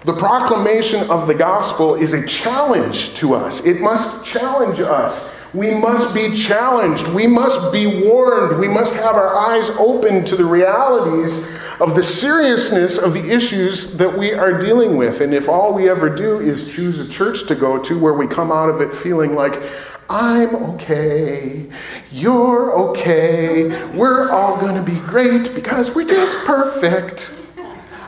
The 0.03 0.13
proclamation 0.13 1.07
of 1.11 1.27
the 1.27 1.35
gospel 1.35 1.95
is 1.95 2.13
a 2.13 2.25
challenge 2.25 3.13
to 3.15 3.35
us. 3.35 3.67
It 3.67 3.81
must 3.81 4.25
challenge 4.25 4.79
us. 4.79 5.40
We 5.53 5.73
must 5.75 6.15
be 6.15 6.33
challenged. 6.33 7.07
We 7.09 7.27
must 7.27 7.73
be 7.73 8.05
warned. 8.05 8.57
We 8.57 8.69
must 8.69 8.93
have 8.95 9.15
our 9.15 9.35
eyes 9.35 9.69
open 9.71 10.23
to 10.25 10.37
the 10.37 10.45
realities 10.45 11.53
of 11.81 11.93
the 11.93 12.03
seriousness 12.03 12.97
of 12.97 13.13
the 13.13 13.29
issues 13.29 13.97
that 13.97 14.17
we 14.17 14.33
are 14.33 14.57
dealing 14.57 14.95
with. 14.95 15.19
And 15.19 15.33
if 15.33 15.49
all 15.49 15.73
we 15.73 15.89
ever 15.89 16.15
do 16.15 16.39
is 16.39 16.73
choose 16.73 16.99
a 16.99 17.11
church 17.11 17.47
to 17.47 17.55
go 17.55 17.77
to 17.83 17.99
where 17.99 18.13
we 18.13 18.27
come 18.27 18.51
out 18.51 18.69
of 18.69 18.79
it 18.79 18.93
feeling 18.93 19.35
like, 19.35 19.61
I'm 20.09 20.55
okay, 20.73 21.67
you're 22.11 22.73
okay, 22.73 23.91
we're 23.93 24.29
all 24.29 24.57
going 24.57 24.75
to 24.75 24.81
be 24.81 24.99
great 25.07 25.55
because 25.55 25.93
we're 25.95 26.07
just 26.07 26.45
perfect. 26.45 27.37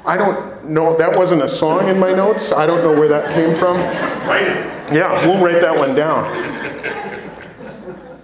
I 0.06 0.18
don't 0.18 0.66
know, 0.66 0.98
that 0.98 1.18
wasn't 1.18 1.44
a 1.44 1.50
song 1.50 1.88
in 1.88 1.98
my 1.98 2.14
notes. 2.14 2.52
I 2.52 2.66
don't 2.66 2.84
know 2.84 2.94
where 2.94 3.08
that 3.08 3.34
came 3.34 3.56
from. 3.56 3.78
Yeah, 4.94 5.26
we'll 5.26 5.44
write 5.44 5.62
that 5.62 5.78
one 5.78 5.96
down. 5.96 6.26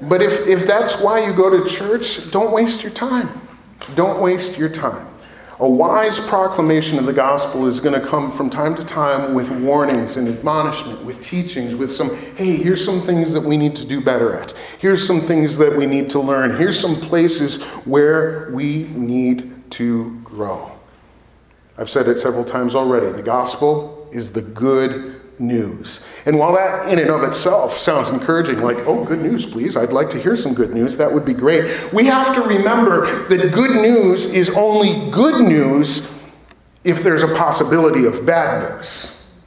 But 0.02 0.22
if, 0.22 0.48
if 0.48 0.66
that's 0.66 1.02
why 1.02 1.26
you 1.26 1.34
go 1.34 1.50
to 1.50 1.70
church, 1.70 2.32
don't 2.32 2.52
waste 2.54 2.84
your 2.84 2.92
time. 2.92 3.30
Don't 3.96 4.22
waste 4.22 4.58
your 4.58 4.70
time. 4.70 5.08
A 5.62 5.68
wise 5.68 6.22
proclamation 6.22 6.98
of 6.98 7.06
the 7.06 7.12
gospel 7.12 7.68
is 7.68 7.82
going 7.82 8.00
to 8.00 8.08
come 8.08 8.32
from 8.32 8.50
time 8.50 8.76
to 8.76 8.86
time 8.86 9.34
with 9.34 9.52
warnings 9.52 10.16
and 10.16 10.30
admonishment, 10.30 11.04
with 11.04 11.22
teachings, 11.22 11.76
with 11.76 11.92
some, 11.92 12.16
hey, 12.38 12.56
here's 12.56 12.84
some 12.84 13.02
things 13.02 13.34
that 13.34 13.42
we 13.42 13.58
need 13.58 13.76
to 13.76 13.86
do 13.86 14.00
better 14.00 14.36
at. 14.36 14.54
Here's 14.80 15.06
some 15.06 15.20
things 15.20 15.58
that 15.58 15.76
we 15.76 15.86
need 15.86 16.10
to 16.12 16.20
learn. 16.20 16.56
Here's 16.56 16.80
some 16.80 16.96
places 16.96 17.62
where 17.84 18.50
we 18.54 18.84
need 18.96 19.70
to 19.72 20.18
grow. 20.24 20.72
I've 21.78 21.90
said 21.90 22.08
it 22.08 22.22
several 22.22 22.46
times 22.46 22.74
already. 22.74 23.12
The 23.12 23.22
gospel 23.22 24.08
is 24.14 24.32
the 24.32 24.42
good 24.42 25.19
news. 25.40 26.08
And 26.26 26.38
while 26.38 26.54
that 26.54 26.90
in 26.90 27.00
and 27.00 27.10
of 27.10 27.24
itself 27.24 27.78
sounds 27.78 28.10
encouraging, 28.10 28.60
like, 28.60 28.78
oh, 28.80 29.04
good 29.04 29.22
news, 29.22 29.46
please, 29.46 29.78
I'd 29.78 29.94
like 29.94 30.10
to 30.12 30.22
hear 30.22 30.36
some 30.36 30.54
good 30.54 30.72
news, 30.72 30.98
that 30.98 31.12
would 31.12 31.26
be 31.26 31.34
great, 31.34 31.94
we 31.94 32.06
have 32.06 32.34
to 32.36 32.42
remember 32.42 33.06
that 33.28 33.52
good 33.54 33.72
news 33.72 34.34
is 34.34 34.50
only 34.50 35.10
good 35.12 35.42
news 35.46 36.22
if 36.84 37.04
there's 37.04 37.24
a 37.24 37.36
possibility 37.36 38.06
of 38.06 38.26
bad 38.26 38.76
news. 38.76 39.38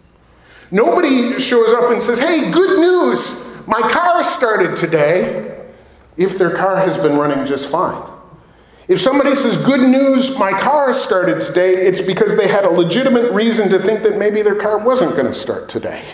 Nobody 0.71 1.39
shows 1.39 1.73
up 1.73 1.91
and 1.91 2.03
says, 2.03 2.19
hey, 2.19 2.51
good 2.51 2.81
news, 2.81 3.67
my 3.67 3.81
car 3.81 4.23
started 4.23 4.77
today, 4.77 5.61
if 6.17 6.39
their 6.39 6.55
car 6.55 6.77
has 6.77 6.97
been 6.97 7.17
running 7.17 7.47
just 7.47 7.71
fine. 7.71 8.12
If 8.89 9.01
somebody 9.01 9.35
says, 9.35 9.57
Good 9.57 9.89
news, 9.89 10.39
my 10.39 10.53
car 10.53 10.93
started 10.93 11.41
today, 11.41 11.75
it's 11.75 12.01
because 12.01 12.37
they 12.37 12.49
had 12.49 12.65
a 12.65 12.71
legitimate 12.71 13.33
reason 13.33 13.69
to 13.71 13.79
think 13.79 14.03
that 14.03 14.19
maybe 14.19 14.43
their 14.43 14.61
car 14.61 14.79
wasn't 14.79 15.13
going 15.13 15.27
to 15.27 15.35
start 15.35 15.69
today. 15.69 16.05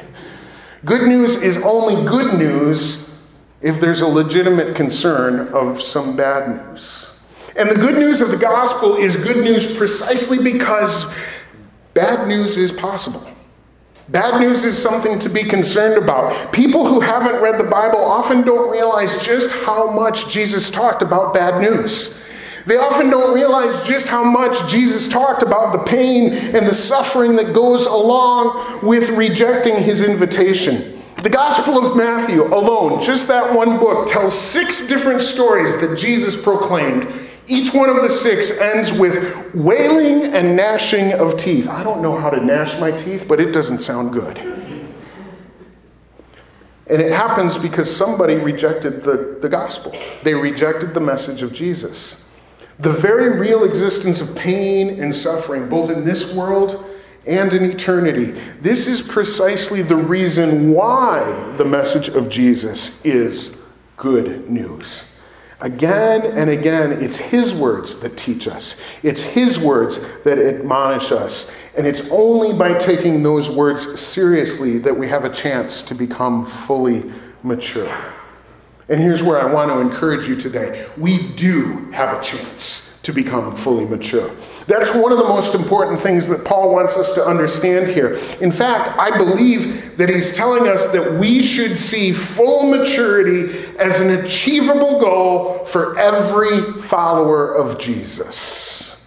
Good 0.85 1.09
news 1.09 1.43
is 1.43 1.57
only 1.59 1.97
good 2.09 2.39
news 2.39 3.27
if 3.61 3.81
there's 3.81 4.03
a 4.03 4.07
legitimate 4.07 4.77
concern 4.77 5.49
of 5.49 5.81
some 5.81 6.17
bad 6.17 6.71
news. 6.71 7.19
And 7.57 7.69
the 7.69 7.75
good 7.75 7.97
news 7.97 8.21
of 8.21 8.29
the 8.29 8.37
gospel 8.37 8.97
is 8.97 9.17
good 9.17 9.39
news 9.39 9.77
precisely 9.77 10.39
because 10.53 11.13
bad 11.95 12.29
news 12.29 12.57
is 12.57 12.71
possible. 12.71 13.29
Bad 14.11 14.41
news 14.41 14.65
is 14.65 14.81
something 14.81 15.19
to 15.19 15.29
be 15.29 15.43
concerned 15.43 16.03
about. 16.03 16.53
People 16.53 16.87
who 16.87 17.01
haven't 17.01 17.43
read 17.43 17.59
the 17.59 17.69
Bible 17.69 17.99
often 17.99 18.43
don't 18.43 18.71
realize 18.71 19.23
just 19.23 19.51
how 19.51 19.91
much 19.91 20.31
Jesus 20.31 20.71
talked 20.71 21.03
about 21.03 21.35
bad 21.35 21.61
news. 21.61 22.25
They 22.69 22.77
often 22.77 23.09
don't 23.09 23.35
realize 23.35 23.89
just 23.89 24.07
how 24.07 24.23
much 24.23 24.71
Jesus 24.71 25.09
talked 25.09 25.43
about 25.43 25.73
the 25.73 25.91
pain 25.91 26.35
and 26.35 26.67
the 26.67 26.75
suffering 26.75 27.35
that 27.37 27.55
goes 27.55 27.87
along 27.87 28.87
with 28.87 29.09
rejecting 29.09 29.83
his 29.83 30.03
invitation. 30.03 31.01
The 31.23 31.31
Gospel 31.31 31.83
of 31.83 31.97
Matthew 31.97 32.45
alone, 32.45 33.01
just 33.01 33.27
that 33.29 33.55
one 33.55 33.79
book, 33.79 34.07
tells 34.07 34.39
six 34.39 34.87
different 34.87 35.23
stories 35.23 35.81
that 35.81 35.97
Jesus 35.97 36.41
proclaimed. 36.41 37.11
Each 37.47 37.73
one 37.73 37.89
of 37.89 38.03
the 38.03 38.11
six 38.11 38.51
ends 38.51 38.93
with 38.93 39.55
wailing 39.55 40.35
and 40.35 40.55
gnashing 40.55 41.15
of 41.15 41.39
teeth. 41.39 41.69
I 41.69 41.83
don't 41.83 42.03
know 42.03 42.19
how 42.19 42.29
to 42.29 42.39
gnash 42.39 42.79
my 42.79 42.91
teeth, 42.91 43.25
but 43.27 43.41
it 43.41 43.51
doesn't 43.51 43.79
sound 43.79 44.13
good. 44.13 44.37
And 46.87 47.01
it 47.01 47.13
happens 47.13 47.57
because 47.57 47.95
somebody 47.97 48.35
rejected 48.35 49.05
the, 49.05 49.39
the 49.41 49.49
gospel. 49.49 49.95
They 50.23 50.35
rejected 50.35 50.93
the 50.93 51.01
message 51.01 51.41
of 51.41 51.55
Jesus. 51.55 52.28
The 52.81 52.93
very 52.93 53.39
real 53.39 53.65
existence 53.65 54.21
of 54.21 54.35
pain 54.37 55.01
and 55.03 55.15
suffering, 55.15 55.69
both 55.69 55.91
in 55.91 56.05
this 56.05 56.33
world 56.35 56.85
and 57.27 57.53
in 57.53 57.65
eternity. 57.65 58.33
This 58.61 58.87
is 58.87 59.03
precisely 59.03 59.83
the 59.83 59.97
reason 59.97 60.73
why 60.73 61.25
the 61.57 61.65
message 61.65 62.09
of 62.09 62.29
Jesus 62.29 63.05
is 63.05 63.65
good 63.97 64.49
news. 64.49 65.19
Again 65.61 66.23
and 66.23 66.51
again, 66.51 66.93
it's 66.93 67.17
His 67.17 67.53
words 67.53 68.01
that 68.01 68.17
teach 68.17 68.47
us. 68.47 68.81
It's 69.03 69.21
His 69.21 69.59
words 69.59 69.99
that 70.23 70.39
admonish 70.39 71.11
us. 71.11 71.53
And 71.77 71.85
it's 71.85 72.09
only 72.11 72.53
by 72.53 72.79
taking 72.79 73.25
those 73.25 73.51
words 73.51 74.01
seriously 74.01 74.79
that 74.79 74.97
we 74.97 75.09
have 75.09 75.25
a 75.25 75.31
chance 75.31 75.83
to 75.83 75.95
become 75.95 76.47
fully 76.47 77.11
mature. 77.43 77.93
And 78.89 79.01
here's 79.01 79.23
where 79.23 79.41
I 79.41 79.53
want 79.53 79.71
to 79.71 79.81
encourage 79.81 80.27
you 80.29 80.37
today 80.37 80.87
we 80.97 81.29
do 81.35 81.91
have 81.93 82.19
a 82.19 82.23
chance 82.23 83.01
to 83.03 83.13
become 83.13 83.55
fully 83.55 83.87
mature. 83.87 84.31
That's 84.67 84.95
one 84.95 85.13
of 85.13 85.19
the 85.19 85.25
most 85.25 85.55
important 85.55 86.01
things 86.01 86.29
that 86.29 86.45
Paul 86.45 86.75
wants 86.75 86.97
us 86.99 87.15
to 87.15 87.23
understand 87.23 87.89
here. 87.89 88.19
In 88.43 88.53
fact, 88.53 88.99
I 88.99 89.17
believe 89.17 89.97
that 89.97 90.11
he's 90.11 90.37
telling 90.37 90.69
us 90.69 90.93
that 90.93 91.19
we 91.19 91.43
should 91.43 91.79
see 91.79 92.13
full 92.13 92.69
maturity 92.69 93.51
as 93.79 93.99
an 94.01 94.11
achievable 94.23 95.01
goal 95.01 95.65
for 95.65 95.99
every 95.99 96.61
follower 96.83 97.55
of 97.55 97.79
Jesus. 97.79 99.07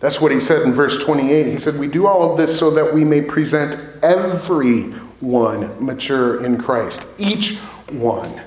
That's 0.00 0.20
what 0.20 0.32
he 0.32 0.40
said 0.40 0.62
in 0.62 0.72
verse 0.72 0.98
28. 1.04 1.46
He 1.46 1.58
said, 1.58 1.78
We 1.78 1.86
do 1.86 2.08
all 2.08 2.32
of 2.32 2.38
this 2.38 2.58
so 2.58 2.72
that 2.72 2.92
we 2.92 3.04
may 3.04 3.20
present 3.20 3.78
everyone 4.02 5.84
mature 5.84 6.44
in 6.44 6.58
Christ, 6.58 7.08
each 7.18 7.58
one. 7.90 8.40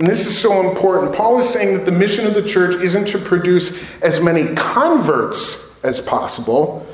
And 0.00 0.08
this 0.08 0.24
is 0.24 0.36
so 0.36 0.66
important. 0.66 1.14
Paul 1.14 1.38
is 1.40 1.48
saying 1.48 1.76
that 1.76 1.84
the 1.84 1.92
mission 1.92 2.26
of 2.26 2.32
the 2.32 2.42
church 2.42 2.74
isn't 2.76 3.06
to 3.08 3.18
produce 3.18 3.84
as 4.00 4.18
many 4.18 4.54
converts 4.54 5.78
as 5.84 6.00
possible. 6.00 6.86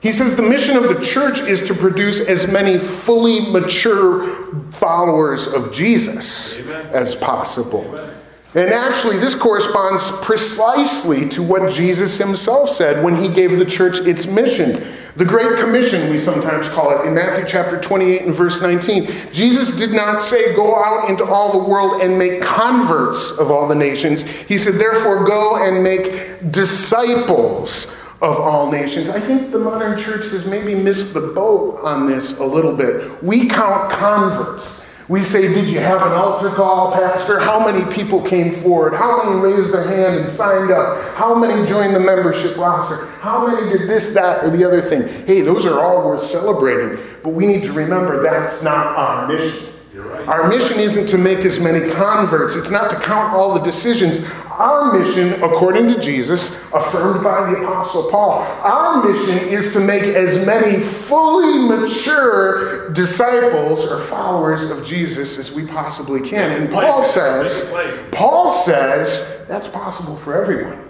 He 0.00 0.12
says 0.12 0.36
the 0.36 0.44
mission 0.44 0.76
of 0.76 0.84
the 0.84 1.04
church 1.04 1.40
is 1.40 1.60
to 1.66 1.74
produce 1.74 2.20
as 2.20 2.46
many 2.46 2.78
fully 2.78 3.50
mature 3.50 4.62
followers 4.74 5.48
of 5.48 5.72
Jesus 5.72 6.64
Amen. 6.64 6.86
as 6.92 7.16
possible. 7.16 7.84
Amen. 7.88 8.14
And 8.54 8.70
actually, 8.70 9.16
this 9.16 9.34
corresponds 9.34 10.08
precisely 10.20 11.28
to 11.30 11.42
what 11.42 11.72
Jesus 11.72 12.16
himself 12.16 12.68
said 12.68 13.02
when 13.02 13.16
he 13.16 13.26
gave 13.26 13.58
the 13.58 13.64
church 13.64 13.98
its 14.00 14.26
mission. 14.26 14.86
The 15.14 15.24
Great 15.26 15.58
Commission, 15.58 16.08
we 16.08 16.16
sometimes 16.16 16.68
call 16.68 16.98
it, 16.98 17.06
in 17.06 17.14
Matthew 17.14 17.44
chapter 17.46 17.78
28 17.78 18.22
and 18.22 18.34
verse 18.34 18.62
19. 18.62 19.10
Jesus 19.30 19.76
did 19.76 19.92
not 19.92 20.22
say, 20.22 20.54
Go 20.56 20.82
out 20.82 21.10
into 21.10 21.24
all 21.24 21.52
the 21.52 21.68
world 21.68 22.00
and 22.00 22.18
make 22.18 22.40
converts 22.40 23.38
of 23.38 23.50
all 23.50 23.68
the 23.68 23.74
nations. 23.74 24.22
He 24.22 24.56
said, 24.56 24.74
Therefore, 24.74 25.26
go 25.26 25.62
and 25.62 25.84
make 25.84 26.50
disciples 26.50 27.98
of 28.22 28.40
all 28.40 28.72
nations. 28.72 29.10
I 29.10 29.20
think 29.20 29.50
the 29.50 29.58
modern 29.58 29.98
church 29.98 30.30
has 30.30 30.46
maybe 30.46 30.74
missed 30.74 31.12
the 31.12 31.32
boat 31.34 31.80
on 31.82 32.06
this 32.06 32.38
a 32.38 32.46
little 32.46 32.74
bit. 32.74 33.22
We 33.22 33.48
count 33.48 33.92
converts. 33.92 34.81
We 35.12 35.22
say, 35.22 35.52
Did 35.52 35.68
you 35.68 35.78
have 35.78 36.00
an 36.00 36.12
altar 36.12 36.48
call, 36.48 36.90
Pastor? 36.90 37.38
How 37.38 37.62
many 37.62 37.84
people 37.92 38.26
came 38.26 38.50
forward? 38.50 38.94
How 38.94 39.22
many 39.22 39.40
raised 39.42 39.70
their 39.70 39.86
hand 39.86 40.20
and 40.20 40.30
signed 40.30 40.70
up? 40.70 41.04
How 41.16 41.34
many 41.34 41.68
joined 41.68 41.94
the 41.94 42.00
membership 42.00 42.56
roster? 42.56 43.08
How 43.20 43.46
many 43.46 43.76
did 43.76 43.90
this, 43.90 44.14
that, 44.14 44.42
or 44.42 44.48
the 44.48 44.64
other 44.64 44.80
thing? 44.80 45.06
Hey, 45.26 45.42
those 45.42 45.66
are 45.66 45.82
all 45.82 46.08
worth 46.08 46.22
celebrating, 46.22 46.98
but 47.22 47.34
we 47.34 47.46
need 47.46 47.60
to 47.64 47.72
remember 47.74 48.22
that's 48.22 48.62
not 48.62 48.96
our 48.96 49.28
mission. 49.28 49.68
Right. 49.94 50.26
Our 50.26 50.48
mission 50.48 50.80
isn't 50.80 51.06
to 51.08 51.18
make 51.18 51.40
as 51.40 51.60
many 51.60 51.92
converts. 51.92 52.56
It's 52.56 52.70
not 52.70 52.90
to 52.90 52.96
count 52.96 53.34
all 53.34 53.52
the 53.52 53.60
decisions. 53.60 54.26
Our 54.62 54.96
mission, 54.96 55.42
according 55.42 55.88
to 55.88 55.98
Jesus, 55.98 56.72
affirmed 56.72 57.24
by 57.24 57.50
the 57.50 57.62
Apostle 57.64 58.08
Paul, 58.12 58.42
our 58.62 59.02
mission 59.02 59.48
is 59.48 59.72
to 59.72 59.80
make 59.80 60.04
as 60.04 60.46
many 60.46 60.78
fully 60.78 61.66
mature 61.66 62.88
disciples 62.92 63.90
or 63.90 64.00
followers 64.02 64.70
of 64.70 64.86
Jesus 64.86 65.36
as 65.36 65.50
we 65.50 65.66
possibly 65.66 66.20
can. 66.20 66.62
And 66.62 66.70
Paul 66.70 67.02
says, 67.02 67.74
Paul 68.12 68.52
says 68.52 69.44
that's 69.48 69.66
possible 69.66 70.14
for 70.14 70.40
everyone. 70.40 70.81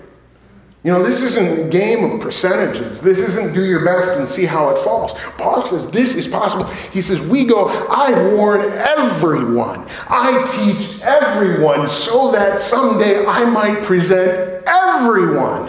You 0.84 0.90
know, 0.90 1.00
this 1.00 1.22
isn't 1.22 1.66
a 1.66 1.68
game 1.68 2.02
of 2.02 2.20
percentages. 2.20 3.00
This 3.00 3.20
isn't 3.20 3.54
do 3.54 3.64
your 3.64 3.84
best 3.84 4.18
and 4.18 4.28
see 4.28 4.44
how 4.44 4.70
it 4.70 4.78
falls. 4.78 5.14
Paul 5.38 5.62
says 5.62 5.88
this 5.92 6.16
is 6.16 6.26
possible. 6.26 6.64
He 6.92 7.00
says, 7.00 7.20
We 7.20 7.44
go, 7.44 7.68
I 7.68 8.10
warn 8.34 8.62
everyone, 8.62 9.86
I 10.08 10.44
teach 10.50 11.00
everyone 11.02 11.88
so 11.88 12.32
that 12.32 12.60
someday 12.60 13.24
I 13.24 13.44
might 13.44 13.84
present 13.84 14.64
everyone 14.66 15.68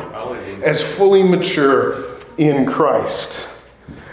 as 0.64 0.82
fully 0.82 1.22
mature 1.22 2.18
in 2.40 2.66
Christ. 2.66 3.50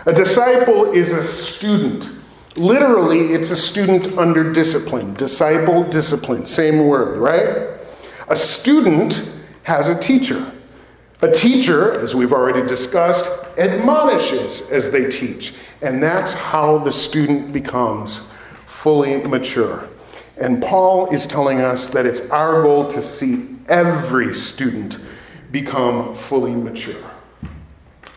A 0.04 0.12
disciple 0.12 0.92
is 0.92 1.12
a 1.12 1.24
student. 1.24 2.10
Literally, 2.56 3.32
it's 3.32 3.50
a 3.50 3.56
student 3.56 4.18
under 4.18 4.52
discipline. 4.52 5.14
Disciple, 5.14 5.84
discipline, 5.84 6.46
same 6.46 6.86
word, 6.86 7.16
right? 7.16 7.78
A 8.28 8.36
student 8.36 9.30
has 9.62 9.88
a 9.88 9.98
teacher. 9.98 10.52
A 11.22 11.30
teacher, 11.30 12.00
as 12.00 12.14
we've 12.14 12.32
already 12.32 12.66
discussed, 12.66 13.44
admonishes 13.58 14.70
as 14.70 14.90
they 14.90 15.10
teach. 15.10 15.54
And 15.82 16.02
that's 16.02 16.32
how 16.32 16.78
the 16.78 16.92
student 16.92 17.52
becomes 17.52 18.28
fully 18.66 19.16
mature. 19.16 19.86
And 20.38 20.62
Paul 20.62 21.10
is 21.10 21.26
telling 21.26 21.60
us 21.60 21.88
that 21.88 22.06
it's 22.06 22.30
our 22.30 22.62
goal 22.62 22.90
to 22.92 23.02
see 23.02 23.48
every 23.68 24.34
student 24.34 24.98
become 25.52 26.14
fully 26.14 26.54
mature. 26.54 27.10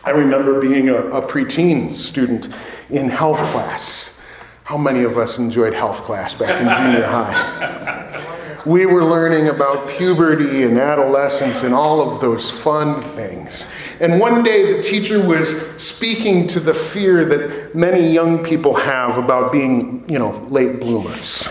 I 0.04 0.10
remember 0.10 0.60
being 0.60 0.88
a, 0.88 0.96
a 0.96 1.26
preteen 1.26 1.94
student 1.94 2.48
in 2.88 3.10
health 3.10 3.40
class. 3.52 4.20
How 4.64 4.78
many 4.78 5.02
of 5.02 5.18
us 5.18 5.38
enjoyed 5.38 5.74
health 5.74 6.02
class 6.02 6.32
back 6.32 6.58
in 6.60 6.66
junior 6.66 7.06
high? 7.06 8.30
we 8.66 8.86
were 8.86 9.04
learning 9.04 9.48
about 9.48 9.88
puberty 9.90 10.62
and 10.62 10.78
adolescence 10.78 11.62
and 11.62 11.74
all 11.74 12.00
of 12.00 12.20
those 12.20 12.50
fun 12.50 13.02
things. 13.14 13.70
And 14.00 14.18
one 14.18 14.42
day 14.42 14.76
the 14.76 14.82
teacher 14.82 15.24
was 15.24 15.60
speaking 15.82 16.46
to 16.48 16.60
the 16.60 16.74
fear 16.74 17.24
that 17.26 17.74
many 17.74 18.10
young 18.12 18.42
people 18.42 18.74
have 18.74 19.18
about 19.18 19.52
being, 19.52 20.04
you 20.08 20.18
know, 20.18 20.30
late 20.48 20.80
bloomers. 20.80 21.48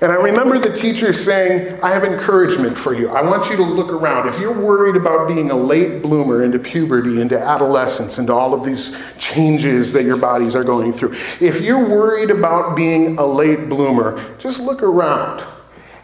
And 0.00 0.12
I 0.12 0.14
remember 0.14 0.60
the 0.60 0.72
teacher 0.72 1.12
saying, 1.12 1.80
I 1.82 1.90
have 1.90 2.04
encouragement 2.04 2.78
for 2.78 2.94
you. 2.94 3.08
I 3.08 3.20
want 3.20 3.50
you 3.50 3.56
to 3.56 3.64
look 3.64 3.92
around. 3.92 4.28
If 4.28 4.38
you're 4.38 4.56
worried 4.56 4.94
about 4.94 5.26
being 5.26 5.50
a 5.50 5.56
late 5.56 6.02
bloomer 6.02 6.44
into 6.44 6.60
puberty, 6.60 7.20
into 7.20 7.38
adolescence, 7.38 8.18
into 8.18 8.32
all 8.32 8.54
of 8.54 8.64
these 8.64 8.96
changes 9.18 9.92
that 9.94 10.04
your 10.04 10.16
bodies 10.16 10.54
are 10.54 10.62
going 10.62 10.92
through, 10.92 11.14
if 11.40 11.60
you're 11.60 11.84
worried 11.84 12.30
about 12.30 12.76
being 12.76 13.18
a 13.18 13.26
late 13.26 13.68
bloomer, 13.68 14.36
just 14.38 14.60
look 14.60 14.84
around. 14.84 15.44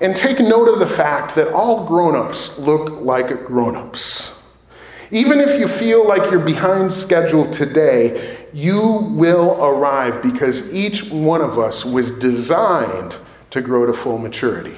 And 0.01 0.17
take 0.17 0.41
note 0.41 0.69
of 0.69 0.81
the 0.81 0.87
fact 0.87 1.35
that 1.37 1.53
all 1.53 1.87
grown 1.87 2.17
ups 2.17 2.59
look 2.59 3.01
like 3.01 3.45
grown 3.45 3.77
ups. 3.77 4.43
Even 5.11 5.39
if 5.41 5.59
you 5.61 5.69
feel 5.69 6.07
like 6.07 6.31
you're 6.31 6.45
behind 6.45 6.93
schedule 6.93 7.51
today, 7.51 8.49
you 8.53 8.81
will 9.13 9.63
arrive 9.65 10.23
because 10.23 10.73
each 10.73 11.11
one 11.11 11.41
of 11.41 11.59
us 11.59 11.85
was 11.85 12.19
designed 12.19 13.17
to 13.51 13.61
grow 13.61 13.87
to 13.87 13.93
full 13.93 14.19
maturity. 14.19 14.77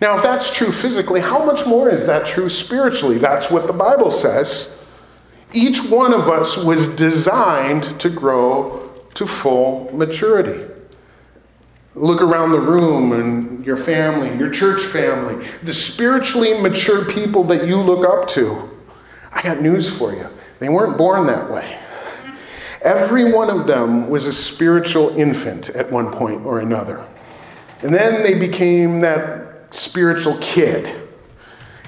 Now, 0.00 0.16
if 0.16 0.22
that's 0.22 0.50
true 0.50 0.72
physically, 0.72 1.20
how 1.20 1.44
much 1.44 1.66
more 1.66 1.88
is 1.88 2.06
that 2.06 2.26
true 2.26 2.48
spiritually? 2.48 3.18
That's 3.18 3.50
what 3.50 3.66
the 3.66 3.72
Bible 3.72 4.10
says. 4.10 4.84
Each 5.52 5.82
one 5.90 6.12
of 6.12 6.28
us 6.28 6.56
was 6.56 6.96
designed 6.96 8.00
to 8.00 8.10
grow 8.10 8.90
to 9.14 9.26
full 9.26 9.90
maturity. 9.92 10.71
Look 11.94 12.22
around 12.22 12.52
the 12.52 12.60
room 12.60 13.12
and 13.12 13.64
your 13.66 13.76
family, 13.76 14.34
your 14.38 14.50
church 14.50 14.80
family, 14.82 15.44
the 15.62 15.74
spiritually 15.74 16.58
mature 16.60 17.04
people 17.04 17.44
that 17.44 17.66
you 17.66 17.76
look 17.76 18.06
up 18.06 18.28
to. 18.30 18.70
I 19.30 19.42
got 19.42 19.60
news 19.60 19.94
for 19.94 20.12
you. 20.12 20.26
They 20.58 20.68
weren't 20.68 20.96
born 20.96 21.26
that 21.26 21.50
way. 21.50 21.78
Every 22.82 23.32
one 23.32 23.50
of 23.50 23.66
them 23.66 24.08
was 24.08 24.26
a 24.26 24.32
spiritual 24.32 25.10
infant 25.16 25.70
at 25.70 25.90
one 25.90 26.10
point 26.10 26.44
or 26.44 26.60
another. 26.60 27.06
And 27.82 27.94
then 27.94 28.22
they 28.22 28.38
became 28.38 29.00
that 29.00 29.74
spiritual 29.74 30.38
kid, 30.40 31.08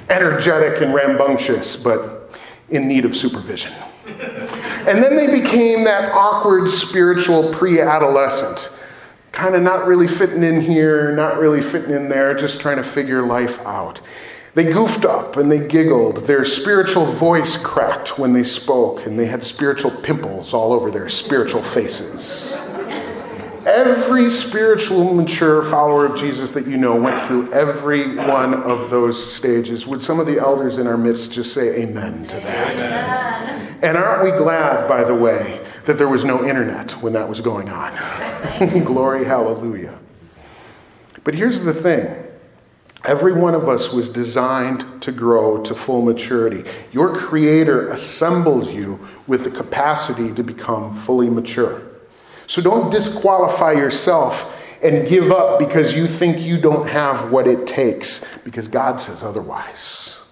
energetic 0.09 0.83
and 0.83 0.95
rambunctious, 0.95 1.83
but 1.83 2.37
in 2.69 2.87
need 2.87 3.05
of 3.05 3.17
supervision. 3.17 3.73
And 4.07 5.03
then 5.03 5.17
they 5.17 5.41
became 5.41 5.85
that 5.85 6.13
awkward 6.13 6.71
spiritual 6.71 7.53
pre 7.55 7.81
adolescent 7.81 8.71
kind 9.35 9.55
of 9.55 9.63
not 9.63 9.87
really 9.87 10.09
fitting 10.09 10.43
in 10.43 10.61
here, 10.61 11.15
not 11.15 11.39
really 11.39 11.61
fitting 11.61 11.93
in 11.93 12.09
there, 12.09 12.35
just 12.35 12.61
trying 12.61 12.77
to 12.77 12.85
figure 12.85 13.23
life 13.23 13.61
out. 13.67 14.01
They 14.55 14.73
goofed 14.73 15.05
up 15.05 15.37
and 15.37 15.51
they 15.51 15.67
giggled. 15.67 16.29
Their 16.29 16.45
spiritual 16.45 17.07
voice 17.07 17.61
cracked 17.61 18.19
when 18.19 18.33
they 18.33 18.45
spoke, 18.45 19.05
and 19.05 19.19
they 19.19 19.27
had 19.27 19.43
spiritual 19.43 19.91
pimples 19.91 20.55
all 20.55 20.73
over 20.73 20.93
their 20.93 21.09
spiritual 21.09 21.63
faces. 21.63 22.57
Every 23.67 24.31
spiritual 24.31 25.13
mature 25.15 25.65
follower 25.65 26.07
of 26.07 26.17
Jesus 26.17 26.53
that 26.53 26.67
you 26.67 26.77
know 26.77 26.95
went 26.95 27.21
through 27.27 27.53
every 27.53 28.15
one 28.15 28.55
of 28.55 28.91
those 28.91 29.35
stages. 29.35 29.87
Would 29.87 30.03
some 30.03 30.21
of 30.21 30.27
the 30.27 30.39
elders 30.39 30.77
in 30.77 30.87
our 30.87 30.99
midst 30.99 31.33
just 31.33 31.53
say 31.53 31.83
amen 31.83 32.27
to 32.27 32.37
that? 32.37 32.75
Amen. 32.75 33.79
And 33.83 33.97
aren't 33.97 34.23
we 34.23 34.39
glad, 34.39 34.87
by 34.87 35.03
the 35.03 35.15
way, 35.15 35.64
that 35.87 35.99
there 35.99 36.09
was 36.09 36.25
no 36.25 36.45
internet 36.45 36.93
when 37.03 37.13
that 37.13 37.29
was 37.29 37.41
going 37.41 37.69
on. 37.69 38.85
Glory, 38.85 39.25
hallelujah. 39.25 39.99
But 41.25 41.35
here's 41.35 41.63
the 41.63 41.75
thing 41.75 42.23
every 43.05 43.33
one 43.33 43.55
of 43.55 43.69
us 43.69 43.93
was 43.93 44.09
designed 44.09 45.03
to 45.03 45.13
grow 45.13 45.63
to 45.63 45.75
full 45.75 46.03
maturity. 46.03 46.69
Your 46.93 47.15
Creator 47.15 47.91
assembles 47.91 48.73
you 48.73 48.99
with 49.27 49.45
the 49.45 49.51
capacity 49.51 50.35
to 50.35 50.43
become 50.43 50.95
fully 50.95 51.29
mature. 51.29 51.83
So 52.47 52.63
don't 52.63 52.91
disqualify 52.91 53.73
yourself 53.73 54.51
and 54.83 55.09
give 55.09 55.31
up 55.31 55.59
because 55.59 55.95
you 55.95 56.07
think 56.07 56.41
you 56.41 56.61
don't 56.61 56.87
have 56.87 57.31
what 57.31 57.47
it 57.47 57.67
takes, 57.67 58.39
because 58.39 58.69
God 58.69 59.01
says 59.01 59.23
otherwise. 59.23 60.23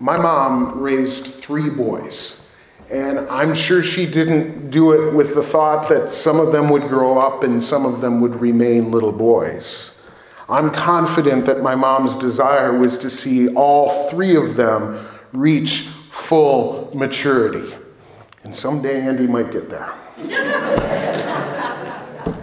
My 0.00 0.16
mom 0.16 0.80
raised 0.80 1.26
three 1.26 1.68
boys. 1.68 2.41
And 2.92 3.20
I'm 3.30 3.54
sure 3.54 3.82
she 3.82 4.04
didn't 4.04 4.70
do 4.70 4.92
it 4.92 5.14
with 5.14 5.34
the 5.34 5.42
thought 5.42 5.88
that 5.88 6.10
some 6.10 6.38
of 6.38 6.52
them 6.52 6.68
would 6.68 6.82
grow 6.82 7.18
up 7.18 7.42
and 7.42 7.64
some 7.64 7.86
of 7.86 8.02
them 8.02 8.20
would 8.20 8.38
remain 8.38 8.90
little 8.90 9.12
boys. 9.12 10.02
I'm 10.46 10.70
confident 10.70 11.46
that 11.46 11.62
my 11.62 11.74
mom's 11.74 12.16
desire 12.16 12.76
was 12.76 12.98
to 12.98 13.08
see 13.08 13.54
all 13.54 14.10
three 14.10 14.36
of 14.36 14.56
them 14.56 15.08
reach 15.32 15.88
full 16.10 16.90
maturity. 16.92 17.74
And 18.44 18.54
someday 18.54 19.00
Andy 19.00 19.26
might 19.26 19.50
get 19.50 19.70
there. 19.70 19.94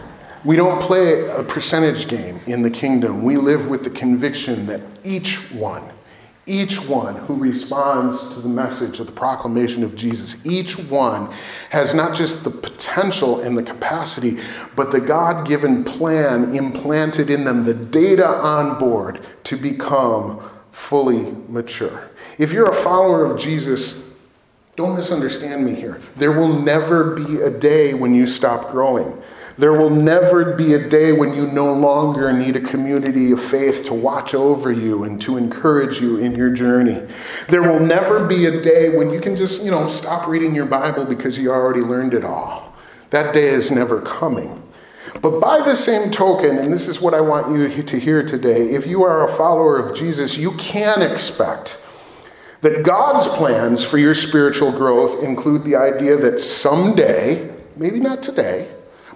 we 0.44 0.56
don't 0.56 0.82
play 0.82 1.30
a 1.30 1.44
percentage 1.44 2.08
game 2.08 2.42
in 2.48 2.64
the 2.64 2.72
kingdom. 2.72 3.22
We 3.22 3.38
live 3.38 3.70
with 3.70 3.84
the 3.84 3.92
conviction 3.92 4.66
that 4.66 4.82
each 5.04 5.52
one 5.52 5.92
each 6.50 6.86
one 6.88 7.16
who 7.16 7.36
responds 7.36 8.34
to 8.34 8.42
the 8.42 8.50
message 8.50 9.00
of 9.00 9.06
the 9.06 9.12
proclamation 9.12 9.84
of 9.84 9.96
Jesus, 9.96 10.46
each 10.46 10.78
one 10.78 11.32
has 11.70 11.94
not 11.94 12.16
just 12.16 12.44
the 12.44 12.50
potential 12.50 13.42
and 13.42 13.58
the 13.58 13.64
capacity, 13.64 14.40
but 14.76 14.92
the 14.92 15.00
God 15.00 15.48
given 15.48 15.84
plan 15.84 16.56
implanted 16.56 17.30
in 17.30 17.44
them, 17.44 17.64
the 17.64 17.74
data 17.74 18.28
on 18.28 18.80
board 18.80 19.24
to 19.44 19.56
become 19.56 20.50
fully 20.72 21.32
mature. 21.48 22.10
If 22.40 22.52
you're 22.52 22.72
a 22.72 22.76
follower 22.76 23.26
of 23.26 23.40
Jesus, 23.40 24.16
don't 24.76 24.96
misunderstand 24.96 25.66
me 25.66 25.76
here. 25.76 26.02
There 26.16 26.32
will 26.32 26.54
never 26.62 27.16
be 27.16 27.42
a 27.42 27.50
day 27.50 27.94
when 27.94 28.16
you 28.16 28.26
stop 28.26 28.72
growing. 28.72 29.22
There 29.60 29.74
will 29.74 29.90
never 29.90 30.56
be 30.56 30.76
a 30.76 30.88
day 30.88 31.12
when 31.12 31.34
you 31.34 31.46
no 31.46 31.74
longer 31.74 32.32
need 32.32 32.56
a 32.56 32.62
community 32.62 33.34
of 33.34 33.44
faith 33.44 33.84
to 33.88 33.94
watch 33.94 34.34
over 34.34 34.72
you 34.72 35.04
and 35.04 35.22
to 35.24 35.36
encourage 35.36 36.00
you 36.00 36.16
in 36.16 36.34
your 36.34 36.50
journey. 36.50 37.06
There 37.50 37.62
will 37.62 37.82
never 37.82 38.26
be 38.26 38.46
a 38.46 38.62
day 38.62 38.96
when 38.96 39.10
you 39.12 39.20
can 39.20 39.36
just, 39.36 39.66
you 39.66 39.70
know, 39.70 39.86
stop 39.90 40.30
reading 40.30 40.56
your 40.56 40.66
Bible 40.66 41.04
because 41.04 41.38
you 41.38 41.52
already 41.52 41.82
learned 41.82 42.14
it 42.14 42.24
all. 42.24 42.74
That 43.10 43.34
day 43.34 43.50
is 43.50 43.70
never 43.70 44.00
coming. 44.00 44.64
But 45.22 45.42
by 45.42 45.60
the 45.60 45.76
same 45.76 46.10
token, 46.10 46.58
and 46.58 46.72
this 46.72 46.88
is 46.88 47.02
what 47.02 47.14
I 47.14 47.20
want 47.20 47.52
you 47.52 47.84
to 47.84 48.00
hear 48.00 48.26
today, 48.26 48.70
if 48.70 48.88
you 48.88 49.04
are 49.04 49.28
a 49.28 49.36
follower 49.36 49.78
of 49.78 49.94
Jesus, 49.94 50.38
you 50.38 50.54
can 50.54 51.02
expect 51.02 51.84
that 52.62 52.86
God's 52.86 53.28
plans 53.28 53.84
for 53.84 53.98
your 53.98 54.16
spiritual 54.16 54.72
growth 54.72 55.22
include 55.22 55.66
the 55.66 55.76
idea 55.76 56.16
that 56.16 56.40
someday, 56.40 57.54
maybe 57.76 58.00
not 58.00 58.24
today, 58.24 58.70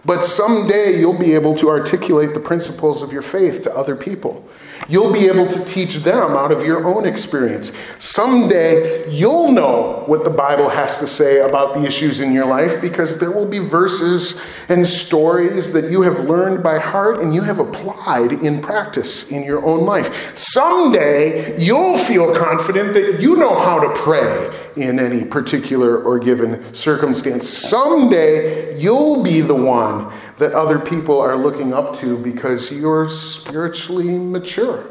but 0.06 0.24
someday 0.24 1.00
you'll 1.00 1.18
be 1.18 1.34
able 1.34 1.56
to 1.56 1.70
articulate 1.70 2.34
the 2.34 2.40
principles 2.40 3.02
of 3.02 3.12
your 3.12 3.22
faith 3.22 3.64
to 3.64 3.76
other 3.76 3.96
people. 3.96 4.48
You'll 4.88 5.14
be 5.14 5.28
able 5.28 5.48
to 5.48 5.66
teach 5.66 5.96
them 5.98 6.32
out 6.32 6.52
of 6.52 6.66
your 6.66 6.86
own 6.86 7.06
experience. 7.06 7.72
Someday 8.00 9.10
you'll 9.10 9.52
know 9.52 10.04
what 10.06 10.24
the 10.24 10.30
Bible 10.30 10.70
has 10.70 10.98
to 11.00 11.08
say 11.08 11.40
about 11.40 11.74
the 11.74 11.86
issues 11.86 12.20
in 12.20 12.34
your 12.34 12.46
life 12.46 12.82
because 12.82 13.20
there 13.20 13.32
will 13.32 13.48
be 13.48 13.60
verses 13.60 14.42
and 14.70 14.86
stories 14.86 15.72
that 15.74 15.90
you 15.90 16.02
have 16.02 16.28
learned 16.28 16.64
by 16.64 16.80
heart 16.80 17.20
and 17.22 17.34
you 17.34 17.42
have 17.42 17.60
applied 17.60 18.34
in 18.34 18.62
practice 18.62 19.32
in 19.32 19.44
your 19.44 19.66
own 19.66 19.86
life. 19.86 20.38
Someday 20.38 21.60
you'll 21.60 21.98
feel 21.98 22.36
confident 22.36 22.94
that 22.94 23.22
you 23.22 23.36
know 23.36 23.58
how 23.58 23.80
to 23.80 23.90
pray 24.00 24.52
in 24.76 25.00
any 25.00 25.24
particular 25.24 26.02
or 26.02 26.20
given 26.20 26.74
circumstance. 26.74 27.48
Someday 27.48 28.78
you'll 28.80 29.24
be 29.24 29.42
the 29.42 29.56
one 29.56 30.13
that 30.38 30.54
other 30.54 30.80
people 30.80 31.20
are 31.20 31.36
looking 31.36 31.74
up 31.74 31.96
to 31.98 32.18
because 32.18 32.72
you're 32.72 33.10
spiritually 33.10 34.18
mature. 34.18 34.86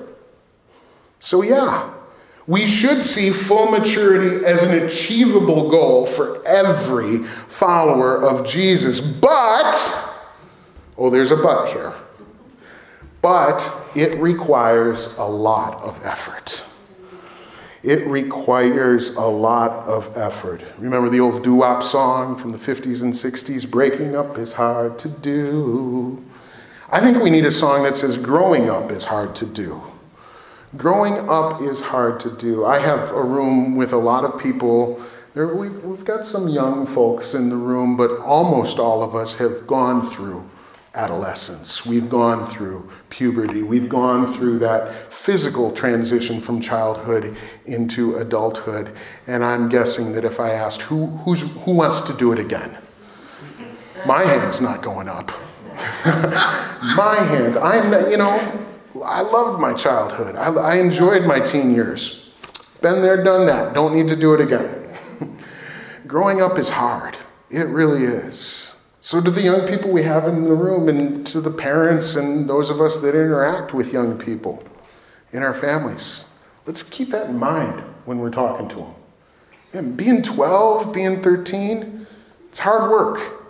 So, 1.20 1.42
yeah, 1.42 1.92
we 2.46 2.66
should 2.66 3.04
see 3.04 3.30
full 3.30 3.70
maturity 3.70 4.44
as 4.44 4.62
an 4.62 4.84
achievable 4.84 5.70
goal 5.70 6.06
for 6.06 6.44
every 6.46 7.18
follower 7.48 8.20
of 8.22 8.46
Jesus. 8.46 9.00
But, 9.00 9.74
oh, 10.98 11.10
there's 11.10 11.30
a 11.30 11.36
but 11.36 11.72
here. 11.72 11.92
But 13.20 13.62
it 13.94 14.18
requires 14.18 15.16
a 15.18 15.24
lot 15.24 15.80
of 15.82 16.04
effort 16.04 16.64
it 17.82 18.06
requires 18.06 19.16
a 19.16 19.26
lot 19.26 19.70
of 19.88 20.16
effort. 20.16 20.62
Remember 20.78 21.08
the 21.08 21.20
old 21.20 21.42
doo 21.42 21.56
wop 21.56 21.82
song 21.82 22.36
from 22.36 22.52
the 22.52 22.58
50s 22.58 23.02
and 23.02 23.12
60s? 23.12 23.68
Breaking 23.68 24.14
up 24.14 24.38
is 24.38 24.52
hard 24.52 24.98
to 25.00 25.08
do. 25.08 26.22
I 26.90 27.00
think 27.00 27.22
we 27.22 27.30
need 27.30 27.44
a 27.44 27.50
song 27.50 27.82
that 27.84 27.96
says 27.96 28.16
growing 28.16 28.70
up 28.70 28.92
is 28.92 29.04
hard 29.04 29.34
to 29.36 29.46
do. 29.46 29.82
Growing 30.76 31.28
up 31.28 31.60
is 31.60 31.80
hard 31.80 32.20
to 32.20 32.30
do. 32.30 32.64
I 32.64 32.78
have 32.78 33.10
a 33.10 33.22
room 33.22 33.76
with 33.76 33.92
a 33.92 33.96
lot 33.96 34.24
of 34.24 34.40
people. 34.40 35.02
There, 35.34 35.54
we, 35.54 35.68
we've 35.68 36.04
got 36.04 36.24
some 36.24 36.48
young 36.48 36.86
folks 36.86 37.34
in 37.34 37.48
the 37.48 37.56
room, 37.56 37.96
but 37.96 38.20
almost 38.20 38.78
all 38.78 39.02
of 39.02 39.16
us 39.16 39.34
have 39.34 39.66
gone 39.66 40.06
through 40.06 40.48
adolescence. 40.94 41.84
We've 41.86 42.08
gone 42.08 42.46
through 42.46 42.90
puberty. 43.10 43.62
We've 43.62 43.88
gone 43.88 44.26
through 44.26 44.58
that 44.60 45.11
physical 45.22 45.70
transition 45.70 46.40
from 46.40 46.60
childhood 46.60 47.36
into 47.66 48.16
adulthood. 48.16 48.92
And 49.28 49.44
I'm 49.44 49.68
guessing 49.68 50.12
that 50.14 50.24
if 50.24 50.40
I 50.40 50.50
asked 50.50 50.82
who, 50.82 51.06
who 51.06 51.72
wants 51.72 52.00
to 52.02 52.12
do 52.14 52.32
it 52.32 52.40
again, 52.40 52.76
my 54.04 54.24
hand's 54.24 54.60
not 54.60 54.82
going 54.82 55.08
up. 55.08 55.30
my 56.96 57.14
hand. 57.14 57.56
I'm, 57.56 58.10
you 58.10 58.16
know, 58.16 58.66
I 59.04 59.20
loved 59.20 59.60
my 59.60 59.74
childhood. 59.74 60.34
I, 60.34 60.52
I 60.54 60.74
enjoyed 60.78 61.24
my 61.24 61.38
teen 61.38 61.72
years. 61.72 62.32
Been 62.80 63.00
there, 63.00 63.22
done 63.22 63.46
that. 63.46 63.74
Don't 63.74 63.94
need 63.94 64.08
to 64.08 64.16
do 64.16 64.34
it 64.34 64.40
again. 64.40 64.92
Growing 66.08 66.42
up 66.42 66.58
is 66.58 66.68
hard. 66.68 67.16
It 67.48 67.68
really 67.68 68.04
is. 68.04 68.74
So, 69.02 69.20
to 69.20 69.30
the 69.30 69.42
young 69.42 69.68
people 69.68 69.92
we 69.92 70.02
have 70.02 70.26
in 70.26 70.44
the 70.44 70.54
room, 70.54 70.88
and 70.88 71.26
to 71.28 71.40
the 71.40 71.50
parents 71.50 72.16
and 72.16 72.48
those 72.48 72.70
of 72.70 72.80
us 72.80 73.00
that 73.00 73.14
interact 73.14 73.74
with 73.74 73.92
young 73.92 74.18
people 74.18 74.64
in 75.32 75.42
our 75.42 75.54
families, 75.54 76.28
let's 76.66 76.82
keep 76.82 77.10
that 77.10 77.28
in 77.28 77.38
mind 77.38 77.80
when 78.04 78.18
we're 78.18 78.30
talking 78.30 78.68
to 78.68 78.76
them. 78.76 78.94
And 79.72 79.96
being 79.96 80.22
12, 80.22 80.92
being 80.92 81.22
13, 81.22 82.06
it's 82.50 82.58
hard 82.58 82.90
work. 82.90 83.44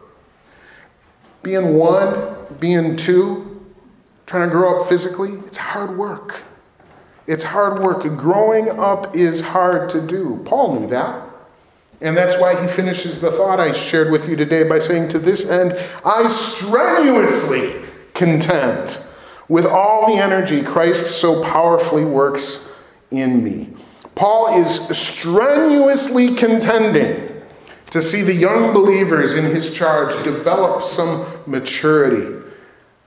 Being 1.42 1.74
one, 1.74 2.36
being 2.60 2.96
two, 2.96 3.64
trying 4.26 4.48
to 4.48 4.54
grow 4.54 4.80
up 4.80 4.88
physically, 4.88 5.32
it's 5.46 5.56
hard 5.56 5.98
work. 5.98 6.42
It's 7.26 7.42
hard 7.42 7.82
work. 7.82 8.02
Growing 8.16 8.68
up 8.70 9.16
is 9.16 9.40
hard 9.40 9.88
to 9.90 10.00
do. 10.06 10.40
Paul 10.44 10.78
knew 10.78 10.86
that. 10.88 11.28
And 12.00 12.16
that's 12.16 12.38
why 12.40 12.60
he 12.60 12.66
finishes 12.66 13.20
the 13.20 13.30
thought 13.30 13.60
I 13.60 13.72
shared 13.72 14.10
with 14.10 14.28
you 14.28 14.34
today 14.34 14.68
by 14.68 14.80
saying, 14.80 15.10
To 15.10 15.18
this 15.20 15.48
end, 15.48 15.78
I 16.04 16.28
strenuously 16.28 17.80
contend 18.14 18.98
with 19.52 19.66
all 19.66 20.06
the 20.06 20.18
energy 20.18 20.62
Christ 20.62 21.20
so 21.20 21.44
powerfully 21.44 22.06
works 22.06 22.74
in 23.10 23.44
me. 23.44 23.68
Paul 24.14 24.58
is 24.58 24.88
strenuously 24.96 26.34
contending 26.36 27.42
to 27.90 28.00
see 28.00 28.22
the 28.22 28.32
young 28.32 28.72
believers 28.72 29.34
in 29.34 29.44
his 29.44 29.74
charge 29.74 30.14
develop 30.24 30.82
some 30.82 31.26
maturity 31.44 32.41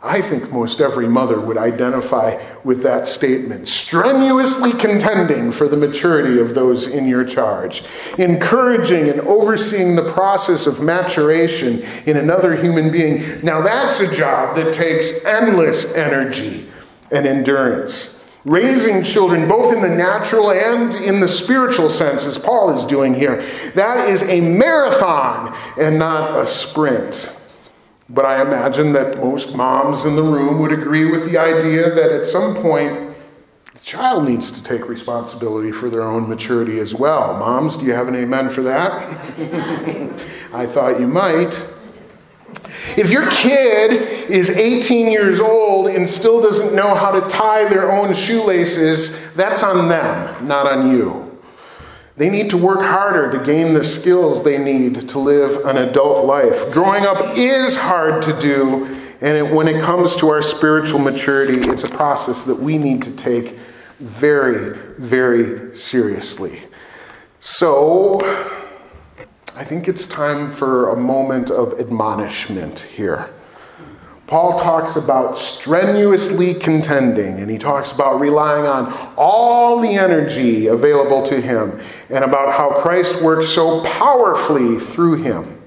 I 0.06 0.22
think 0.22 0.52
most 0.52 0.82
every 0.82 1.08
mother 1.08 1.42
would 1.42 1.58
identify 1.58 2.40
with 2.64 2.84
that 2.84 3.08
statement. 3.08 3.68
Strenuously 3.68 4.72
contending 4.74 5.52
for 5.52 5.68
the 5.68 5.76
maturity 5.76 6.40
of 6.40 6.54
those 6.54 6.86
in 6.86 7.08
your 7.08 7.26
charge, 7.26 7.84
encouraging 8.20 9.10
and 9.10 9.20
overseeing 9.22 9.96
the 9.96 10.14
process 10.14 10.68
of 10.68 10.80
maturation 10.80 11.84
in 12.06 12.18
another 12.18 12.56
human 12.56 12.92
being. 12.92 13.44
Now, 13.44 13.62
that's 13.62 14.00
a 14.00 14.16
job 14.16 14.56
that 14.58 14.76
takes 14.76 15.26
endless 15.26 15.96
energy 15.96 16.70
and 17.12 17.26
endurance. 17.26 18.24
Raising 18.46 19.04
children, 19.04 19.48
both 19.48 19.74
in 19.74 19.82
the 19.82 19.90
natural 19.90 20.52
and 20.52 20.94
in 21.04 21.20
the 21.20 21.28
spiritual 21.28 21.90
sense, 21.90 22.26
as 22.26 22.38
Paul 22.38 22.78
is 22.78 22.86
doing 22.86 23.16
here, 23.16 23.44
that 23.74 24.08
is 24.08 24.22
a 24.30 24.40
marathon 24.40 25.58
and 25.80 25.98
not 25.98 26.40
a 26.40 26.46
sprint. 26.46 27.35
But 28.10 28.26
I 28.26 28.42
imagine 28.42 28.94
that 28.94 29.18
most 29.18 29.56
moms 29.56 30.06
in 30.06 30.16
the 30.16 30.22
room 30.22 30.60
would 30.62 30.72
agree 30.72 31.06
with 31.06 31.30
the 31.30 31.38
idea 31.38 31.90
that 31.90 32.12
at 32.12 32.28
some 32.28 32.56
point 32.56 33.16
The 33.74 33.80
child 33.80 34.28
needs 34.28 34.52
to 34.52 34.64
take 34.64 34.88
responsibility 34.88 35.72
for 35.72 35.90
their 35.90 36.04
own 36.04 36.28
maturity 36.30 36.80
as 36.80 36.96
well. 36.96 37.38
Moms, 37.38 37.78
do 37.78 37.86
you 37.86 37.94
have 37.94 38.08
an 38.08 38.16
amen 38.16 38.50
for 38.50 38.62
that? 38.64 38.92
I 40.54 40.66
thought 40.66 41.00
you 41.00 41.08
might. 41.08 41.54
If 42.98 43.10
your 43.10 43.30
kid 43.32 43.92
is 44.30 44.50
18 44.50 45.12
years 45.12 45.40
old 45.40 45.88
and 45.88 46.10
still 46.10 46.42
doesn't 46.42 46.76
know 46.76 46.96
how 46.96 47.12
to 47.12 47.28
tie 47.28 47.66
their 47.68 47.92
own 47.92 48.14
shoelaces, 48.16 49.34
that's 49.34 49.64
on 49.64 49.90
them, 49.90 50.48
not 50.48 50.66
on 50.66 50.92
you. 50.92 51.25
They 52.18 52.30
need 52.30 52.50
to 52.52 52.58
work 52.58 52.80
harder 52.80 53.38
to 53.38 53.44
gain 53.44 53.74
the 53.74 53.84
skills 53.84 54.44
they 54.44 54.58
need 54.58 55.10
to 55.10 55.20
live 55.20 55.66
an 55.66 55.78
adult 55.78 56.26
life. 56.26 56.72
Growing 56.72 57.06
up 57.06 57.38
is 57.38 57.76
hard 57.76 58.24
to 58.24 58.40
do, 58.40 58.86
and 59.20 59.38
it, 59.38 59.54
when 59.54 59.68
it 59.68 59.82
comes 59.84 60.16
to 60.18 60.30
our 60.30 60.42
spiritual 60.42 61.00
maturity, 61.00 61.60
it's 61.70 61.84
a 61.84 61.90
process 61.90 62.46
that 62.46 62.56
we 62.56 62.78
need 62.78 63.02
to 63.04 63.16
take 63.16 63.58
very, 64.00 64.78
very 64.98 65.76
seriously. 65.76 66.62
So, 67.42 68.22
I 69.56 69.66
think 69.66 69.88
it's 69.88 70.08
time 70.08 70.50
for 70.50 70.92
a 70.92 70.98
moment 70.98 71.50
of 71.50 71.80
admonishment 71.80 72.80
here. 72.80 73.30
Paul 74.28 74.60
talks 74.60 74.96
about 74.96 75.38
strenuously 75.38 76.56
contending, 76.56 77.40
and 77.40 77.50
he 77.50 77.60
talks 77.60 77.92
about 77.92 78.20
relying 78.20 78.66
on 78.66 78.92
all 79.16 79.80
the 79.80 79.90
energy 79.90 80.68
available 80.68 81.24
to 81.28 81.40
him, 81.40 81.80
and 82.10 82.24
about 82.24 82.58
how 82.58 82.82
Christ 82.82 83.22
works 83.22 83.50
so 83.50 83.84
powerfully 83.84 84.80
through 84.80 85.22
him. 85.22 85.62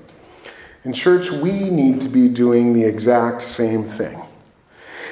In 0.85 0.93
church, 0.93 1.31
we 1.31 1.71
need 1.71 2.01
to 2.01 2.09
be 2.09 2.29
doing 2.29 2.73
the 2.73 2.83
exact 2.83 3.43
same 3.43 3.85
thing. 3.85 4.21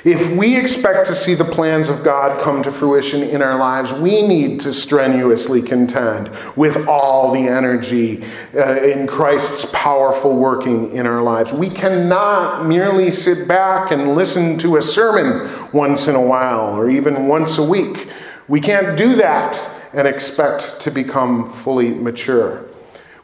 If 0.07 0.37
we 0.37 0.57
expect 0.57 1.09
to 1.09 1.17
see 1.17 1.35
the 1.35 1.45
plans 1.45 1.89
of 1.89 2.05
God 2.05 2.41
come 2.41 2.63
to 2.63 2.71
fruition 2.71 3.25
in 3.25 3.43
our 3.43 3.59
lives, 3.59 3.93
we 3.93 4.23
need 4.23 4.61
to 4.61 4.73
strenuously 4.73 5.61
contend 5.61 6.31
with 6.55 6.87
all 6.87 7.33
the 7.33 7.41
energy 7.41 8.25
uh, 8.55 8.77
in 8.77 9.09
Christ's 9.09 9.69
powerful 9.73 10.37
working 10.37 10.93
in 10.93 11.09
our 11.09 11.21
lives. 11.23 11.53
We 11.53 11.69
cannot 11.69 12.67
merely 12.67 13.11
sit 13.11 13.49
back 13.49 13.91
and 13.91 14.15
listen 14.15 14.57
to 14.59 14.77
a 14.77 14.83
sermon 14.83 15.51
once 15.73 16.07
in 16.07 16.15
a 16.15 16.23
while 16.23 16.77
or 16.77 16.89
even 16.89 17.27
once 17.27 17.59
a 17.59 17.69
week. 17.69 18.07
We 18.47 18.61
can't 18.61 18.97
do 18.97 19.17
that 19.17 19.61
and 19.93 20.07
expect 20.07 20.79
to 20.83 20.93
become 20.93 21.53
fully 21.53 21.89
mature. 21.89 22.65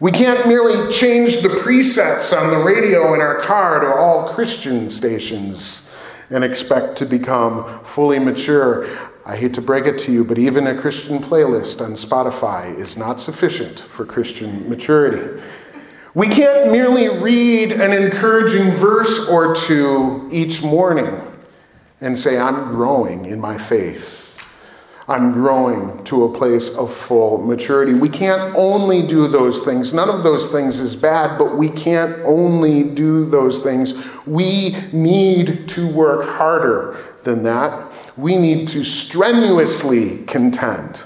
We 0.01 0.11
can't 0.11 0.49
merely 0.49 0.93
change 0.93 1.43
the 1.43 1.49
presets 1.49 2.37
on 2.37 2.51
the 2.51 2.65
radio 2.65 3.15
in 3.15 3.21
our 3.21 3.39
car 3.39 3.79
to 3.79 3.95
all 3.95 4.35
Christian 4.35 4.91
stations 4.91 5.89
and 6.33 6.43
expect 6.43 6.97
to 6.97 7.07
become 7.07 7.85
fully 7.85 8.19
mature. 8.19 8.89
I 9.25 9.37
hate 9.37 9.55
to 9.55 9.63
break 9.63 9.87
it 9.87 9.99
to 10.01 10.13
you, 10.13 10.25
but 10.25 10.39
even 10.39 10.67
a 10.67 10.81
Christian 10.81 11.19
playlist 11.19 11.81
on 11.81 11.93
Spotify 11.93 12.77
is 12.79 12.97
not 12.97 13.21
sufficient 13.21 13.81
for 13.81 14.05
Christian 14.05 14.69
maturity. 14.69 15.41
We 16.15 16.27
can't 16.27 16.73
merely 16.73 17.09
read 17.09 17.73
an 17.73 17.93
encouraging 17.93 18.71
verse 18.73 19.29
or 19.29 19.55
two 19.55 20.29
each 20.33 20.63
morning 20.63 21.21
and 22.01 22.19
say, 22.19 22.39
I'm 22.39 22.73
growing 22.73 23.27
in 23.27 23.41
my 23.41 23.57
faith. 23.57 24.22
I'm 25.09 25.33
growing 25.33 26.05
to 26.05 26.25
a 26.25 26.39
place 26.39 26.77
of 26.77 26.95
full 26.95 27.39
maturity. 27.39 27.95
We 27.95 28.09
can't 28.09 28.55
only 28.55 29.03
do 29.05 29.27
those 29.27 29.61
things. 29.65 29.93
None 29.93 30.09
of 30.09 30.23
those 30.23 30.53
things 30.53 30.79
is 30.79 30.95
bad, 30.95 31.39
but 31.39 31.57
we 31.57 31.69
can't 31.69 32.21
only 32.25 32.85
do 32.85 33.25
those 33.25 33.59
things. 33.59 33.95
We 34.27 34.77
need 34.93 35.69
to 35.71 35.93
work 35.93 36.29
harder 36.29 37.05
than 37.25 37.43
that. 37.43 37.93
We 38.17 38.37
need 38.37 38.69
to 38.69 38.85
strenuously 38.85 40.25
contend. 40.27 41.03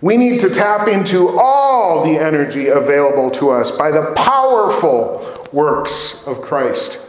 We 0.00 0.16
need 0.16 0.40
to 0.42 0.50
tap 0.50 0.86
into 0.86 1.38
all 1.38 2.04
the 2.04 2.18
energy 2.18 2.68
available 2.68 3.30
to 3.32 3.50
us 3.50 3.70
by 3.70 3.90
the 3.90 4.12
powerful 4.14 5.48
works 5.52 6.26
of 6.26 6.40
Christ 6.42 7.07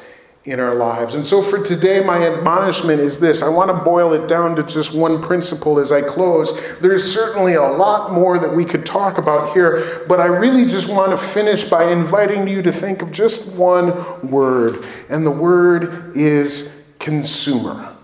in 0.49 0.59
our 0.59 0.73
lives. 0.73 1.15
And 1.15 1.25
so 1.25 1.41
for 1.43 1.63
today, 1.63 2.03
my 2.03 2.25
admonishment 2.25 2.99
is 2.99 3.19
this 3.19 3.41
I 3.41 3.49
want 3.49 3.69
to 3.69 3.83
boil 3.83 4.13
it 4.13 4.27
down 4.27 4.55
to 4.55 4.63
just 4.63 4.95
one 4.95 5.21
principle 5.21 5.79
as 5.79 5.91
I 5.91 6.01
close. 6.01 6.77
There's 6.79 7.03
certainly 7.03 7.53
a 7.53 7.63
lot 7.63 8.11
more 8.11 8.39
that 8.39 8.53
we 8.53 8.65
could 8.65 8.85
talk 8.85 9.17
about 9.17 9.53
here, 9.53 10.05
but 10.07 10.19
I 10.19 10.25
really 10.25 10.65
just 10.65 10.89
want 10.89 11.11
to 11.11 11.17
finish 11.17 11.63
by 11.63 11.91
inviting 11.91 12.47
you 12.47 12.61
to 12.63 12.71
think 12.71 13.01
of 13.01 13.11
just 13.11 13.55
one 13.55 14.29
word, 14.29 14.85
and 15.09 15.25
the 15.25 15.31
word 15.31 16.15
is 16.17 16.83
consumer. 16.99 17.95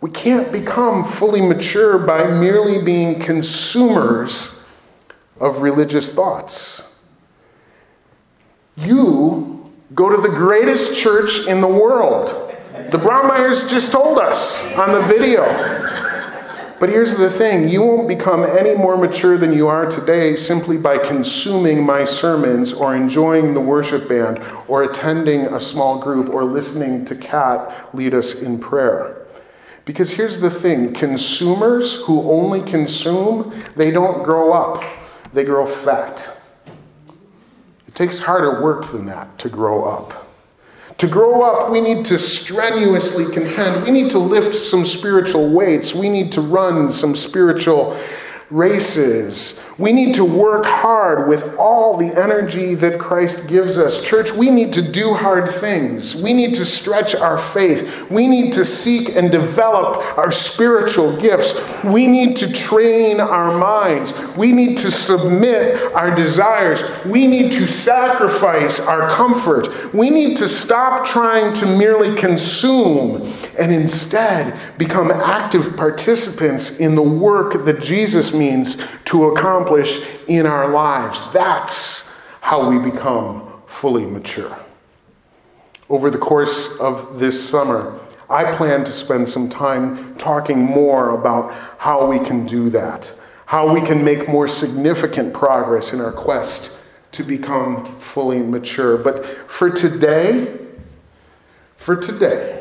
We 0.00 0.10
can't 0.10 0.50
become 0.50 1.04
fully 1.04 1.42
mature 1.42 1.98
by 1.98 2.30
merely 2.30 2.82
being 2.82 3.18
consumers 3.18 4.64
of 5.38 5.60
religious 5.60 6.14
thoughts. 6.14 6.98
You 8.76 9.59
Go 9.94 10.08
to 10.08 10.20
the 10.20 10.28
greatest 10.28 10.96
church 10.96 11.48
in 11.48 11.60
the 11.60 11.68
world. 11.68 12.28
The 12.90 12.98
Braumeyers 12.98 13.68
just 13.68 13.90
told 13.90 14.18
us 14.18 14.72
on 14.76 14.92
the 14.92 15.02
video. 15.02 15.44
But 16.78 16.88
here's 16.88 17.16
the 17.16 17.28
thing 17.28 17.68
you 17.68 17.82
won't 17.82 18.08
become 18.08 18.44
any 18.44 18.74
more 18.74 18.96
mature 18.96 19.36
than 19.36 19.52
you 19.52 19.68
are 19.68 19.84
today 19.84 20.36
simply 20.36 20.78
by 20.78 20.96
consuming 20.96 21.84
my 21.84 22.04
sermons 22.04 22.72
or 22.72 22.96
enjoying 22.96 23.52
the 23.52 23.60
worship 23.60 24.08
band 24.08 24.40
or 24.66 24.84
attending 24.84 25.46
a 25.46 25.60
small 25.60 25.98
group 25.98 26.30
or 26.30 26.44
listening 26.44 27.04
to 27.04 27.16
Kat 27.16 27.94
lead 27.94 28.14
us 28.14 28.42
in 28.42 28.58
prayer. 28.58 29.26
Because 29.84 30.10
here's 30.10 30.38
the 30.38 30.50
thing 30.50 30.94
consumers 30.94 32.00
who 32.02 32.30
only 32.30 32.62
consume, 32.62 33.52
they 33.76 33.90
don't 33.90 34.22
grow 34.22 34.52
up, 34.52 34.84
they 35.34 35.44
grow 35.44 35.66
fat. 35.66 36.39
Takes 38.00 38.18
harder 38.18 38.62
work 38.62 38.90
than 38.90 39.04
that 39.04 39.38
to 39.40 39.50
grow 39.50 39.84
up. 39.84 40.26
To 40.96 41.06
grow 41.06 41.42
up, 41.42 41.70
we 41.70 41.82
need 41.82 42.06
to 42.06 42.18
strenuously 42.18 43.30
contend. 43.30 43.84
We 43.84 43.90
need 43.90 44.10
to 44.12 44.18
lift 44.18 44.56
some 44.56 44.86
spiritual 44.86 45.50
weights. 45.50 45.94
We 45.94 46.08
need 46.08 46.32
to 46.32 46.40
run 46.40 46.90
some 46.90 47.14
spiritual 47.14 47.94
races. 48.50 49.60
We 49.78 49.92
need 49.92 50.14
to 50.16 50.24
work 50.24 50.66
hard 50.66 51.28
with 51.28 51.56
all 51.56 51.96
the 51.96 52.08
energy 52.20 52.74
that 52.74 52.98
Christ 52.98 53.46
gives 53.46 53.78
us. 53.78 54.02
Church, 54.02 54.32
we 54.32 54.50
need 54.50 54.74
to 54.74 54.82
do 54.82 55.14
hard 55.14 55.48
things. 55.50 56.20
We 56.20 56.32
need 56.32 56.54
to 56.56 56.66
stretch 56.66 57.14
our 57.14 57.38
faith. 57.38 58.10
We 58.10 58.26
need 58.26 58.52
to 58.54 58.64
seek 58.64 59.16
and 59.16 59.30
develop 59.30 60.18
our 60.18 60.30
spiritual 60.30 61.16
gifts. 61.16 61.58
We 61.84 62.06
need 62.06 62.36
to 62.38 62.52
train 62.52 63.20
our 63.20 63.56
minds. 63.56 64.12
We 64.36 64.52
need 64.52 64.78
to 64.78 64.90
submit 64.90 65.94
our 65.94 66.14
desires. 66.14 66.82
We 67.06 67.26
need 67.26 67.52
to 67.52 67.66
sacrifice 67.66 68.80
our 68.80 69.08
comfort. 69.10 69.94
We 69.94 70.10
need 70.10 70.36
to 70.38 70.48
stop 70.48 71.06
trying 71.06 71.54
to 71.54 71.66
merely 71.66 72.14
consume 72.16 73.32
and 73.58 73.72
instead 73.72 74.58
become 74.78 75.10
active 75.10 75.76
participants 75.76 76.78
in 76.78 76.94
the 76.94 77.02
work 77.02 77.64
that 77.64 77.80
Jesus 77.80 78.34
means 78.40 78.82
to 79.04 79.26
accomplish 79.26 80.04
in 80.26 80.46
our 80.46 80.68
lives. 80.68 81.30
That's 81.32 82.10
how 82.40 82.68
we 82.70 82.90
become 82.90 83.62
fully 83.66 84.06
mature. 84.06 84.58
Over 85.90 86.10
the 86.10 86.18
course 86.18 86.80
of 86.80 87.20
this 87.20 87.36
summer, 87.48 88.00
I 88.30 88.56
plan 88.56 88.84
to 88.84 88.92
spend 88.92 89.28
some 89.28 89.50
time 89.50 90.14
talking 90.16 90.58
more 90.58 91.10
about 91.10 91.52
how 91.78 92.06
we 92.06 92.18
can 92.18 92.46
do 92.46 92.70
that, 92.70 93.12
how 93.44 93.74
we 93.74 93.80
can 93.80 94.02
make 94.04 94.28
more 94.28 94.48
significant 94.48 95.34
progress 95.34 95.92
in 95.92 96.00
our 96.00 96.12
quest 96.12 96.78
to 97.12 97.24
become 97.24 97.84
fully 97.98 98.38
mature. 98.38 98.96
But 98.96 99.50
for 99.50 99.68
today, 99.68 100.58
for 101.76 101.96
today, 101.96 102.59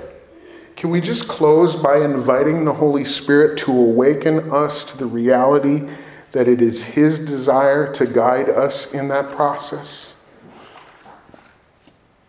can 0.80 0.92
we 0.92 1.02
just 1.02 1.28
close 1.28 1.76
by 1.76 1.98
inviting 1.98 2.64
the 2.64 2.74
Holy 2.74 3.04
Spirit 3.04 3.58
to 3.60 3.70
awaken 3.70 4.50
us 4.50 4.90
to 4.90 4.98
the 4.98 5.06
reality 5.06 5.86
that 6.32 6.48
it 6.48 6.62
is 6.62 6.82
His 6.82 7.20
desire 7.20 7.92
to 7.96 8.06
guide 8.06 8.48
us 8.48 8.94
in 8.94 9.10
that 9.10 9.30
process? 9.36 10.24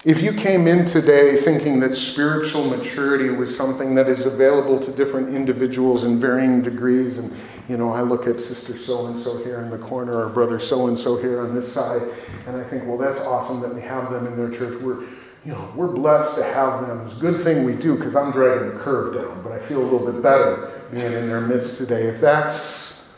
If 0.04 0.20
you 0.20 0.32
came 0.32 0.66
in 0.66 0.84
today 0.84 1.36
thinking 1.36 1.78
that 1.78 1.94
spiritual 1.94 2.64
maturity 2.64 3.30
was 3.30 3.56
something 3.56 3.94
that 3.94 4.08
is 4.08 4.26
available 4.26 4.80
to 4.80 4.90
different 4.90 5.32
individuals 5.32 6.02
in 6.02 6.18
varying 6.18 6.60
degrees, 6.60 7.18
and 7.18 7.32
you 7.68 7.76
know, 7.76 7.92
I 7.92 8.00
look 8.00 8.26
at 8.26 8.40
sister 8.40 8.76
so 8.76 9.06
and 9.06 9.16
so 9.16 9.38
here 9.44 9.60
in 9.60 9.70
the 9.70 9.78
corner, 9.78 10.24
or 10.24 10.28
brother 10.28 10.58
so 10.58 10.88
and 10.88 10.98
so 10.98 11.16
here 11.16 11.40
on 11.40 11.54
this 11.54 11.72
side, 11.72 12.02
and 12.48 12.56
I 12.56 12.64
think, 12.64 12.84
well, 12.84 12.98
that's 12.98 13.20
awesome 13.20 13.60
that 13.60 13.72
we 13.72 13.80
have 13.82 14.10
them 14.10 14.26
in 14.26 14.36
their 14.36 14.50
church. 14.50 14.82
We're 14.82 15.06
you 15.44 15.52
know, 15.52 15.72
we're 15.74 15.92
blessed 15.92 16.36
to 16.36 16.44
have 16.44 16.86
them. 16.86 17.06
It's 17.06 17.16
a 17.16 17.20
good 17.20 17.40
thing 17.40 17.64
we 17.64 17.74
do 17.74 17.96
because 17.96 18.14
I'm 18.14 18.30
dragging 18.30 18.76
the 18.76 18.78
curve 18.82 19.14
down, 19.14 19.42
but 19.42 19.52
I 19.52 19.58
feel 19.58 19.80
a 19.80 19.88
little 19.88 20.12
bit 20.12 20.22
better 20.22 20.70
being 20.90 21.12
in 21.12 21.28
their 21.28 21.40
midst 21.40 21.78
today. 21.78 22.08
If 22.08 22.20
that's 22.20 23.12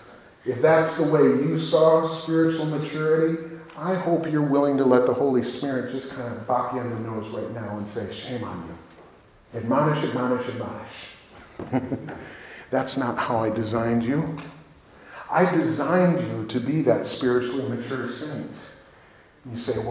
if 0.45 0.61
that's 0.61 0.97
the 0.97 1.05
way 1.05 1.23
you 1.23 1.59
saw 1.59 2.09
spiritual 2.09 2.67
maturity, 2.67 3.57
I 3.77 3.95
hope 3.95 4.31
you're 4.31 4.43
willing 4.43 4.77
to 4.79 4.85
let 4.85 5.07
the 5.07 5.15
Holy 5.15 5.43
Spirit 5.43 5.93
just 5.93 6.11
kind 6.15 6.33
of 6.33 6.47
bop 6.47 6.75
you 6.75 6.81
in 6.81 6.91
the 6.91 7.11
nose 7.11 7.29
right 7.29 7.51
now 7.53 7.79
and 7.79 7.89
say, 7.89 8.13
Shame 8.13 8.45
on 8.45 8.69
you. 8.69 9.59
Admonish, 9.61 10.03
admonish, 10.05 10.47
admonish. 10.49 11.91
That's 12.71 12.97
not 12.97 13.19
how 13.19 13.39
I 13.39 13.51
designed 13.51 14.03
you. 14.03 14.37
I 15.31 15.51
designed 15.55 16.21
you 16.27 16.47
to 16.47 16.61
be 16.61 16.83
that 16.83 17.07
spiritually 17.07 17.69
mature 17.69 18.11
saint. 18.11 18.51
You 19.51 19.59
say, 19.59 19.79
well, 19.81 19.91